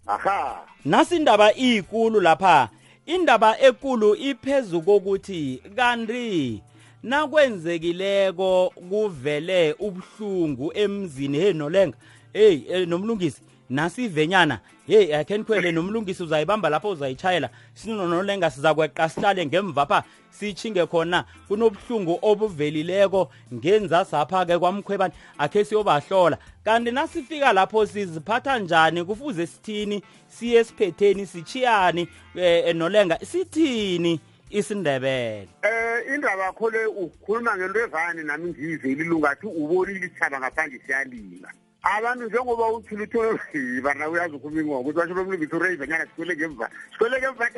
nasi 0.85 1.15
indaba 1.17 1.47
iyikulu 1.63 2.17
lapha 2.27 2.57
indaba 3.15 3.49
ekulu 3.69 4.09
iphezu 4.29 4.81
kokuthi 4.81 5.41
kanti 5.77 6.25
nakwenzekileko 7.09 8.49
kuvele 8.89 9.61
ubuhlungu 9.85 10.65
emzini 10.83 11.37
heyi 11.43 11.53
nolenga 11.59 11.97
heyi 12.33 12.57
eh, 12.73 12.87
nomlungisi 12.87 13.41
nasi 13.69 14.05
ivenyana 14.05 14.59
hey 14.87 15.21
ikhe 15.21 15.37
nikhwele 15.37 15.71
nomlungisi 15.71 16.23
uzayibamba 16.23 16.69
lapho 16.69 16.89
uzayitshayela 16.89 17.49
sinonolenga 17.73 18.51
sizakweqa 18.51 19.09
sihlale 19.09 19.45
ngemva 19.45 19.85
pha 19.85 20.03
sitshinge 20.29 20.85
khona 20.85 21.25
kunobuhlungu 21.47 22.19
obuvelileko 22.21 23.31
ngenza 23.53 24.05
sapha-ke 24.05 24.57
kwamkhwebani 24.59 25.13
akhe 25.37 25.63
siyobahlola 25.65 26.37
kanti 26.63 26.91
nasifika 26.91 27.53
lapho 27.53 27.85
siziphatha 27.85 28.59
njani 28.59 29.05
kufuze 29.05 29.47
sithini 29.47 30.03
siye 30.27 30.63
siphetheni 30.63 31.25
sitshiyani 31.25 32.01
um 32.03 32.39
eh, 32.43 32.75
nolenga 32.75 33.19
sithini 33.19 34.19
isindebele 34.49 35.47
um 35.63 36.13
indaba 36.15 36.43
yakho 36.43 36.69
le 36.69 36.85
ukhuluma 36.85 37.57
ngento 37.57 37.79
evane 37.79 38.23
nami 38.23 38.49
ngiyizeli 38.49 39.03
lungathi 39.03 39.47
ubonile 39.47 39.99
isitshaba 40.05 40.39
ngaphandle 40.39 40.79
siyalila 40.85 41.51
abantu 41.95 42.23
njengoba 42.25 42.67
uthula 42.67 43.03
ithobarna 43.03 44.09
uyazi 44.09 44.35
ukhuma 44.35 44.61
ingoma 44.61 44.79
ukuthi 44.79 44.97
basho 44.97 45.13
bemlungisa 45.15 45.55
ureyvenyana 45.57 46.05
sikweleke 46.09 46.43
emva 46.45 46.67
sikweleke 46.91 47.25
emva 47.25 47.49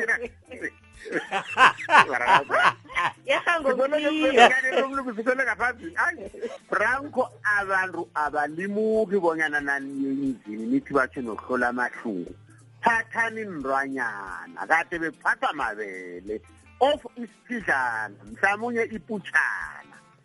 thenaomlungisaulengaphambili 3.78 5.94
ayi 6.06 6.32
franco 6.70 7.24
abantu 7.58 8.02
abalimuki 8.14 9.18
bonyana 9.20 9.60
naniyenyizini 9.62 10.64
nithi 10.72 10.94
batho 10.94 11.22
nohlola 11.22 11.68
amahlungu 11.70 12.36
phathani 12.84 13.46
ndwanyana 13.46 14.68
kade 14.70 15.00
bephatha 15.00 15.54
mabele 15.54 16.42
of 16.80 17.02
isiphidlana 17.18 18.24
mhlawumbe 18.30 18.66
unye 18.68 18.84
iputshana 18.96 19.79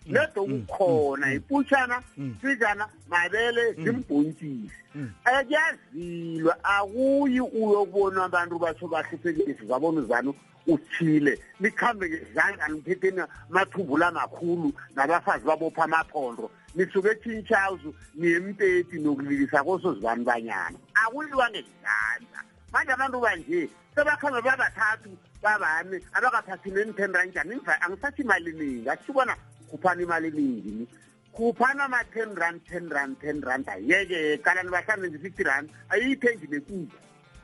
nedokukhona 0.06 0.86
mm. 0.86 1.14
mm. 1.16 1.26
mm. 1.26 1.32
imputshana 1.34 2.02
sizana 2.40 2.88
mabele 3.08 3.72
zimbhontisi 3.72 4.70
akuyazilwa 5.24 6.56
akuyi 6.64 7.40
uyobona 7.40 8.24
abantu 8.24 8.58
batho 8.58 8.88
bahluphekisi 8.88 9.66
zabona 9.66 10.00
uzanu 10.00 10.34
uthile 10.66 11.38
nikhambe 11.60 12.08
ngezandla 12.08 12.68
niphetheni 12.68 13.22
mathubula 13.48 14.10
makhulu 14.10 14.72
nabafazi 14.96 15.44
babopha 15.46 15.84
amaphondo 15.84 16.50
nisuke 16.74 17.08
ethinshawuzu 17.10 17.94
niyempeti 18.14 18.98
nokulilisa 19.00 19.64
kosozibani 19.64 20.24
banyana 20.24 20.78
akuliwa 20.94 21.50
ngezandla 21.50 22.40
manje 22.72 22.92
abantu 22.92 23.20
banje 23.20 23.68
sebakhambe 23.94 24.40
babathathu 24.42 25.10
babane 25.42 26.00
abakaphathi 26.12 26.70
neni 26.70 26.92
ten 26.92 27.12
ranjani 27.12 27.56
angisathi 27.80 28.22
imali 28.22 28.52
ningi 28.52 28.88
asibona 28.90 29.36
khuphana 29.70 30.02
imali 30.02 30.28
eningi 30.28 30.86
khuphana 31.32 31.88
ma-ten 31.88 32.34
rand 32.36 32.60
ten 32.70 32.88
rand 32.90 33.16
ten 33.20 33.40
rand 33.42 33.64
ayeke 33.68 34.42
kalani 34.44 34.70
bahlambe 34.70 35.06
nje-fifty 35.08 35.42
rand 35.42 35.68
ayiyithengi 35.90 36.46
nekuku 36.50 36.88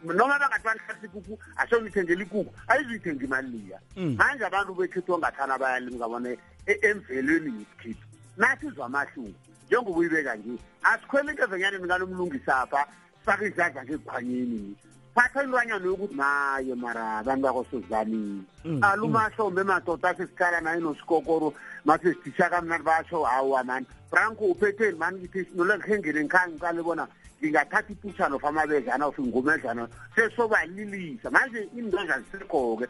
noma 0.05 0.39
bangathi 0.39 0.65
banihlasa 0.65 1.07
ikuku 1.07 1.35
asoyithengela 1.57 2.23
ikuku 2.23 2.53
ayizuyithenga 2.69 3.25
imali 3.25 3.49
liya 3.51 3.79
mm. 3.97 4.17
manje 4.19 4.45
abantu 4.47 4.73
bekhethi 4.75 5.13
ongathana 5.13 5.59
bayalimka 5.59 6.07
bona 6.09 6.31
e, 6.67 6.73
emvelweni 6.91 7.53
yesikhithi 7.59 8.07
nasizwa 8.37 8.87
amahlungu 8.87 9.35
njengoba 9.67 9.91
uyibeka 9.99 10.35
nje 10.37 10.59
asikhwelekevenyaneni 10.83 11.89
kanomlungisapha 11.89 12.81
sakeizadla 13.27 13.85
ngekukhwanyeni 13.85 14.77
thatha 15.21 15.43
intwanyana 15.45 15.85
yokuthi 15.87 16.15
nayo 16.15 16.77
mara 16.77 17.19
abantu 17.19 17.43
bakosuzanile 17.47 18.43
mm, 18.65 18.83
alumahlombe 18.85 19.63
madoda 19.63 20.09
asisikala 20.09 20.61
naye 20.61 20.81
nosikokoro 20.81 21.53
mathi 21.85 22.15
sidisha 22.25 22.49
kamnani 22.51 22.85
basho 22.85 23.25
hawa 23.25 23.65
mani 23.65 23.87
franco 24.11 24.45
uphetheni 24.45 24.99
mani 24.99 25.21
kithi 25.29 25.51
sinole 25.51 25.77
ngikhengele 25.77 26.21
ngikhange 26.25 26.53
ngicale 26.53 26.83
bona 26.83 27.07
ngingathatha 27.41 27.89
iputshano 27.93 28.39
famabezana 28.39 29.07
of 29.07 29.19
ingumezana 29.19 29.89
sesobalilisa 30.17 31.31
manje 31.31 31.69
iinto 31.77 31.99
zazisekho-ke 32.07 32.87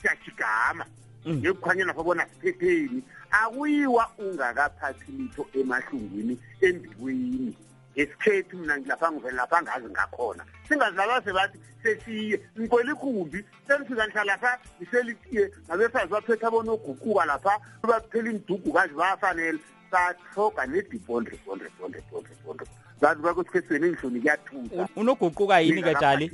siyajigama 0.00 0.86
mm. 1.24 1.34
ngekukhanya 1.36 1.84
lapho 1.84 2.04
bona 2.04 2.26
siphepheni 2.26 3.02
akuyiwa 3.30 4.08
ungakaphathi 4.18 5.12
litho 5.12 5.46
emahlungwini 5.54 6.38
embikweni 6.60 7.56
ngesikhethu 7.96 8.56
mina 8.56 8.78
ngilapha 8.78 9.12
ngivele 9.12 9.36
lapha 9.36 9.62
ngazi 9.62 9.88
ngakhona 9.90 10.44
singazalwa 10.68 11.22
sebathi 11.22 11.58
sesiye 11.82 12.40
nikwelikumbi 12.56 13.44
senifikanhla 13.68 14.24
lapha 14.24 14.58
ngiselitiye 14.76 15.50
nabesazi 15.68 16.06
baphetha 16.12 16.50
bona 16.50 16.72
oguquka 16.72 17.24
lapha 17.24 17.52
baphela 17.82 18.28
imdugu 18.30 18.72
kanje 18.72 18.94
bayafanele 18.94 19.58
sathoga 19.90 20.66
nedibondre 20.66 21.36
bondre 21.46 21.68
bondre 21.80 22.00
bondre 22.10 22.34
bondre 22.44 22.66
zathi 23.00 23.20
bakwesikhethweni 23.22 23.86
endlini 23.86 24.20
kuyathusa 24.20 24.88
unoguquka 24.96 25.60
yini 25.60 25.82
ke 25.82 25.94
jali 26.00 26.28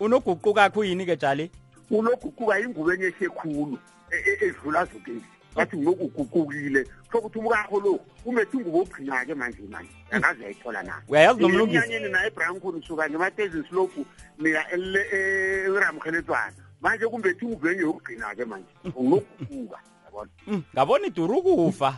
unoguquka 0.00 0.70
kho 0.70 0.84
yini 0.84 1.06
ke 1.06 1.16
jali 1.16 1.50
unoguquka 1.90 2.58
yingubo 2.60 2.92
enyehle 2.92 3.28
khulu 3.38 3.78
e, 4.10 4.16
e, 4.30 4.44
edlula 4.46 4.84
zokezi 4.84 5.35
bathi 5.56 5.76
ngilokuguqukile 5.76 6.84
kutho 6.84 7.20
kuthi 7.20 7.38
umkakho 7.40 7.80
lo 7.80 7.92
umethi 8.28 8.58
ngubo 8.60 8.78
ophinyake 8.84 9.32
manje 9.34 9.62
manje 9.72 9.90
angaze 10.12 10.44
ayithola 10.44 10.82
na 10.84 11.00
uyayazi 11.08 11.40
nomlungisinyanyeni 11.40 12.08
na 12.12 12.20
ebrian 12.28 12.60
khuni 12.60 12.84
suka 12.84 13.08
ngemateze 13.10 13.62
slobu 13.68 14.04
niya 14.38 14.62
eramkhelezwana 14.76 16.52
manje 16.84 17.06
kumbethi 17.08 17.44
ngubo 17.48 17.64
enye 17.72 17.82
yokugcina-ke 17.88 18.44
manje 18.44 18.70
ngilokuguquka 18.84 19.78
yabona 20.04 20.30
ngabona 20.76 21.04
idurukufa 21.08 21.90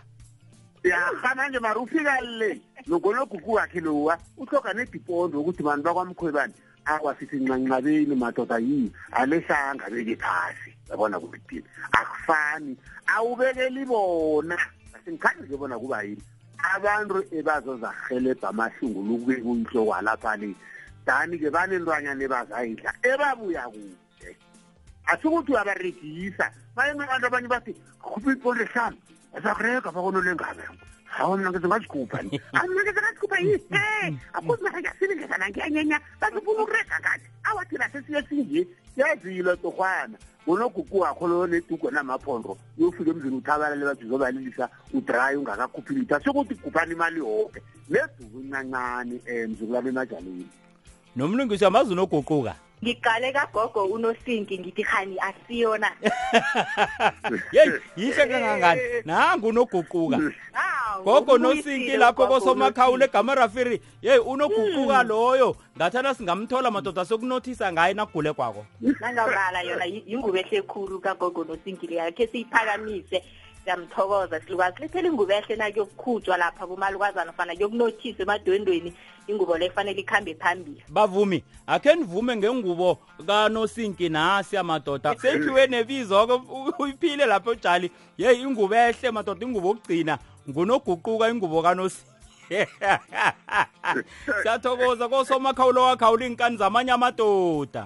yaha 0.87 1.31
manje 1.35 1.59
mari 1.59 1.79
ufika 1.83 2.13
le 2.21 2.51
nogonoguku 2.87 3.51
wakhe 3.59 3.81
lowa 3.83 4.15
uhloga 4.39 4.71
nedipondo 4.73 5.35
ukuthi 5.43 5.63
bantu 5.67 5.83
bakwamkhwebani 5.85 6.55
akwasithi 6.87 7.37
nxanxabeni 7.43 8.15
madoda 8.23 8.57
yini 8.63 8.91
alehlanga 9.19 9.85
beke 9.91 10.15
phasi 10.23 10.78
yabona 10.91 11.21
kuthini 11.21 11.65
akufani 11.93 12.77
awubekeli 13.07 13.85
bona 13.85 14.57
asingikhandi 14.97 15.43
ngibona 15.49 15.77
kuba 15.79 15.99
yini 16.03 16.23
abantu 16.75 17.15
ebazozarhelebha 17.39 18.47
amahlungulo 18.53 19.11
ukuyikuyihlokwalaphale 19.19 20.49
dani-ke 21.07 21.49
banentwanyana 21.57 22.23
ebazayidla 22.27 22.91
ebabuya 23.11 23.63
kude 23.73 24.31
asikuthi 25.11 25.51
uyabaregisa 25.53 26.47
bayenabantu 26.77 27.25
abanye 27.29 27.49
bathi 27.55 27.73
kuphi 28.07 28.31
ipolehlalo 28.35 28.99
asakureka 29.37 29.89
bakonolengabeko 29.95 30.75
hawu 31.09 31.37
mna 31.39 31.51
ngeze 31.51 31.67
ngazikhupha 31.69 32.23
ni 32.23 32.41
hawu 32.53 32.71
mna 32.73 32.83
ngeze 32.83 33.01
ngazikhupha 33.01 33.41
yi 33.41 33.53
e 33.55 34.17
akhuze 34.33 34.63
ma 34.63 34.81
ngasilingezanangenyenya 34.81 36.01
bazifuna 36.21 36.63
ukureka 36.63 37.01
kathi 37.03 37.25
awathina 37.43 37.91
sesiye 37.91 38.23
singe 38.29 38.67
yazile 38.97 39.57
torhwana 39.57 40.19
ngonogugu 40.49 40.99
wakho 41.01 41.29
loo 41.29 41.47
nedugo 41.47 41.91
namaphondo 41.91 42.59
yofika 42.79 43.11
emzini 43.11 43.37
uthabalale 43.37 43.85
bathi 43.87 44.05
uzobalilisa 44.05 44.69
udrayi 44.95 45.37
ungakakhuphi 45.37 45.95
litha 45.95 46.21
sokuthi 46.21 46.55
kuphani 46.55 46.93
imali 46.93 47.19
yonke 47.19 47.63
neduku 47.91 48.41
incancane 48.41 49.15
um 49.15 49.21
eh, 49.27 49.49
mzukulwana 49.49 49.89
emajalini 49.89 50.47
nomlungisi 51.17 51.65
amazi 51.65 51.93
unoguquka 51.93 52.57
ngiqale 52.83 53.33
kagogo 53.33 53.85
unosinki 53.85 54.59
ngithi 54.59 54.83
hani 54.83 55.17
asiyona 55.19 55.91
yeyi 57.53 57.73
yihle 57.97 58.27
kangangani 58.27 58.81
nangu 59.05 59.49
unoguquka 59.49 60.19
gogo 61.05 61.35
nosinki 61.39 61.97
lapho 61.97 62.27
bosomakhawulo 62.27 63.05
egama 63.05 63.35
rafiri 63.35 63.83
yeyi 64.03 64.19
unoguquka 64.21 64.99
hmm. 64.99 65.09
loyo 65.09 65.57
ngathana 65.77 66.15
singamthola 66.15 66.71
madoda 66.71 67.05
sokunothisa 67.05 67.73
ngaye 67.73 67.95
nagule 67.95 68.33
kwako 68.33 68.67
nangabala 68.81 69.63
yona 69.63 69.85
yingubehle 69.85 70.63
khulu 70.63 71.01
kagogo 71.03 71.45
nosinki 71.45 71.87
leyakhe 71.87 72.27
siyiphakamise 72.27 73.23
siyamthokoza 73.69 74.41
silukazi 74.41 74.81
lithela 74.83 75.09
ingubo 75.09 75.33
ehle 75.33 75.57
nakuyokukhutshwa 75.61 76.37
lapha 76.41 76.65
kumalukazana 76.67 77.31
ofana 77.31 77.53
kuyokunothiswa 77.55 78.23
emadwendweni 78.25 78.91
ingubo 79.29 79.59
leyo 79.59 79.73
fanele 79.73 80.01
ikhambe 80.01 80.35
phambili 80.35 80.81
bavumi 80.89 81.45
akhe 81.67 81.95
nivume 81.95 82.37
ngengubo 82.37 82.99
kanosinki 83.27 84.09
nasi 84.09 84.57
amadoda 84.57 85.15
sekhiwe 85.21 85.67
nebizo-ke 85.67 86.35
uyiphile 86.81 87.27
lapho 87.27 87.51
otshali 87.51 87.91
yeyi 88.17 88.41
ingubo 88.41 88.73
ehle 88.75 89.11
madoda 89.13 89.43
ingubo 89.47 89.69
okugcina 89.77 90.15
ngunoguquka 90.49 91.25
ingubo 91.29 91.59
kanosinki 91.63 92.17
siyathokoza 94.43 95.09
kosomakhawulo 95.13 95.81
wakhawula 95.85 96.25
iy'nkani 96.27 96.57
zamanye 96.57 96.93
amadoda 96.97 97.83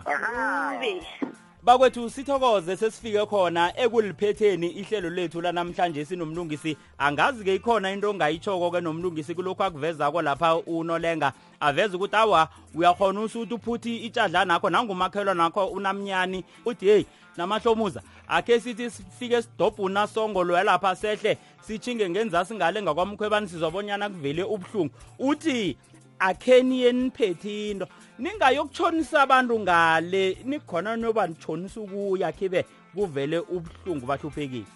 bakwethu 1.65 2.11
sithokoze 2.11 2.77
sesifike 2.77 3.27
khona 3.27 3.73
ekuliphetheni 3.79 4.67
ihlelo 4.71 5.11
lethu 5.11 5.41
lanamhlanje 5.41 6.05
sinomlungisi 6.05 6.77
angazi-ke 6.99 7.55
ikhona 7.55 7.91
into 7.93 8.11
ongayithoko-ke 8.11 8.81
nomlungisi 8.81 9.35
kulokhu 9.35 9.63
akuvezako 9.65 10.23
lapha 10.23 10.57
unolenga 10.57 11.33
aveza 11.61 11.97
ukuthi 11.97 12.17
awa 12.17 12.49
uyakhona 12.75 13.21
usuthi 13.21 13.55
uphuthi 13.55 13.97
itshadlanakho 13.97 14.71
nangumakhelwa 14.71 15.35
nakho 15.35 15.67
unamnyani 15.67 16.45
uthi 16.67 16.87
heyi 16.87 17.07
namahlomuza 17.37 18.03
akhe 18.29 18.61
sithi 18.61 18.91
sifike 18.91 19.43
sidobhuna 19.43 20.07
songolo 20.07 20.55
yalapha 20.55 20.95
sehle 20.97 21.39
sitshinge 21.67 22.11
ngenza 22.11 22.45
singale 22.45 22.83
ngakwamkhwebani 22.83 23.49
sizwabonyana 23.49 24.11
kuvele 24.11 24.43
ubuhlungu 24.43 24.93
uthi 25.19 25.77
akheni 26.19 26.81
yeniphethe 26.81 27.71
into 27.71 27.87
ningayokutshonisa 28.19 29.23
abantu 29.23 29.55
ngale 29.61 30.25
nikhona 30.45 30.93
noba 30.97 31.23
nitshonisa 31.27 31.81
ukuya 31.81 32.29
khibe 32.37 32.61
kuvele 32.95 33.39
ubuhlungu 33.55 34.05
bahluphekile 34.07 34.69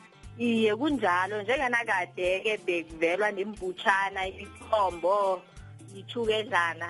iye 0.49 0.71
kunjalo 0.79 1.35
njenganakade-ke 1.43 2.53
bekuvelwa 2.67 3.29
nembutshana 3.37 4.21
ithombo 4.45 5.17
ithukedlana 6.01 6.89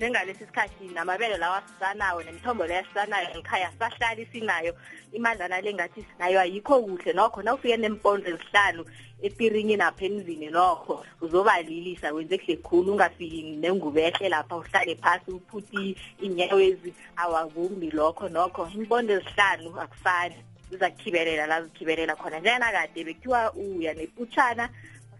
njengalesi 0.00 0.38
sikhathi 0.46 0.84
namabelo 0.84 1.36
lawa 1.36 1.62
sisanayo 1.72 2.22
nemithombo 2.22 2.66
leyo 2.66 2.84
sisanayo 2.84 3.28
ngekhaya 3.36 3.72
sahlali 3.78 4.26
sinayo 4.32 4.74
imadlana 5.12 5.60
le 5.60 5.74
ngathi 5.74 6.04
sinayo 6.12 6.40
ayikho 6.40 6.82
kuhle 6.82 7.12
nokho 7.12 7.42
na 7.42 7.54
ufike 7.54 7.76
nempondo 7.76 8.26
ezihlanu 8.32 8.82
epiringi 9.22 9.76
napha 9.76 10.04
emzini 10.08 10.48
nokho 10.50 10.94
uzobalilisa 11.20 12.12
wenze 12.16 12.38
kuhle 12.38 12.56
khulu 12.56 12.92
ungafiki 12.92 13.42
nengubehle 13.60 14.28
lapha 14.28 14.56
uhlale 14.56 14.96
phasi 14.96 15.30
uphuthi 15.30 15.96
inyewezi 16.24 16.94
awakumbi 17.16 17.90
lokho 17.90 18.28
nokho 18.28 18.68
impondo 18.74 19.10
ezihlanu 19.14 19.80
akufani 19.80 20.34
zizakukhibelela 20.70 21.46
la 21.46 21.58
zikhibelela 21.62 22.16
khona 22.16 22.40
njenganakade 22.40 23.04
bekuthiwa 23.04 23.52
uya 23.52 23.94
neputshana 23.94 24.70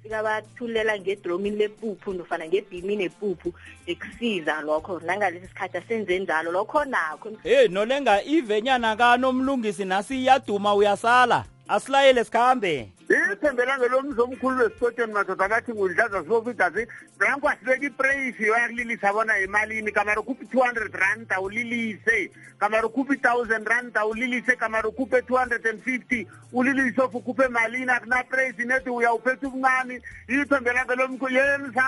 bafika 0.04 0.22
bathulela 0.22 0.98
ngedromini 0.98 1.56
lepuphu 1.56 2.12
nofana 2.12 2.46
ngebhimini 2.46 2.96
nepuphu 3.04 3.52
ekusiza 3.86 4.60
lokho 4.62 5.00
nangalesi 5.00 5.46
sikhathi 5.48 5.78
asenze 5.78 6.18
njalo 6.18 6.52
lokho 6.52 6.84
nakho 6.84 7.30
hey 7.42 7.68
nolenga 7.68 8.22
ivenyana 8.24 8.96
kanomlungisi 8.96 9.84
nasi 9.84 10.22
iyaduma 10.22 10.74
uyasala 10.74 11.44
asilayele 11.70 12.24
sikhambe 12.24 12.92
ithembelange 13.32 13.88
lomzi 13.88 14.20
omkhulu 14.20 14.58
wesikotweni 14.62 15.12
madoda 15.12 15.44
akathi 15.44 15.72
ngundlaza 15.72 16.20
sofidasi 16.28 16.82
nankwa 17.18 17.52
sibeka 17.58 17.86
ipreyisi 17.86 18.44
bayakulilisa 18.50 19.12
bona 19.12 19.36
yimalini 19.36 19.92
kamara 19.92 20.20
ukhuphe 20.20 20.46
two 20.50 20.60
hundred 20.62 20.94
rand 20.94 21.26
awulilise 21.32 22.30
kamara 22.58 22.86
ukhuphe 22.86 23.14
i-thousand 23.14 23.66
rand 23.70 23.94
awulilise 23.96 24.56
kamara 24.56 24.88
ukhuphe 24.88 25.22
two 25.26 25.36
hundred 25.36 25.66
and 25.66 25.82
fifty 25.82 26.26
ulilise 26.52 26.98
of 27.02 27.14
ukhuphe 27.14 27.48
malini 27.48 27.90
akuna 27.90 28.24
preyisi 28.24 28.64
nethi 28.64 28.90
uyawuphetha 28.90 29.46
ubungani 29.48 30.02
ithembelange 30.28 30.94
lomkhulu 30.96 31.34
yensale 31.36 31.86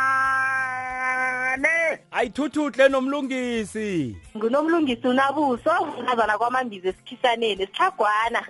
ayithuthuhle 2.11 2.89
nomlungisi 2.89 4.17
ngunomlungisi 4.37 5.09
unabuso 5.09 5.71
unazana 5.99 6.39
kwamambizi 6.39 6.89
esikhisaneni 6.89 7.67
sitlhagwana 7.67 8.43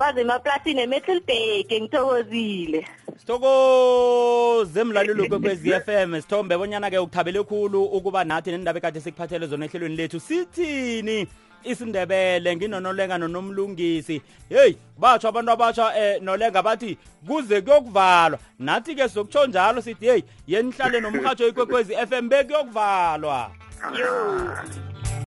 bazemaplasini 0.00 0.80
emetlilbeke 0.80 1.76
ngithokozile 1.80 2.86
sithokoze 3.18 4.84
mlalelo 4.84 5.26
kwekwez 5.28 5.66
f 5.84 5.88
m 5.88 6.20
sithombe 6.20 6.56
bonyana-ke 6.58 6.98
ukuthabele 6.98 7.42
khulu 7.42 7.84
ukuba 7.84 8.24
nathi 8.24 8.50
nendaba 8.50 8.78
ekade 8.78 9.00
sikuphathele 9.00 9.46
zona 9.46 9.64
ehlelweni 9.66 9.96
lethu 9.96 10.20
sithini 10.20 11.28
isindebele 11.70 12.56
nginonolenga 12.56 13.18
nonomlungisi 13.18 14.22
heyi 14.48 14.76
batsho 14.98 15.28
abantu 15.28 15.50
abatsha 15.52 15.86
um 15.86 15.92
eh, 15.96 16.22
nolenga 16.22 16.62
bathi 16.62 16.98
kuze 17.26 17.60
kuyokuvalwa 17.60 18.38
nathi-ke 18.60 19.08
sizokutsho 19.08 19.46
njalo 19.46 19.82
sithi 19.82 20.06
heyi 20.06 20.24
yenihlale 20.46 21.00
nomhatsho 21.00 21.48
ikwekwezi 21.48 21.92
i-f 21.94 22.12
m 22.12 22.28
bekuyokuvalwa 22.28 23.40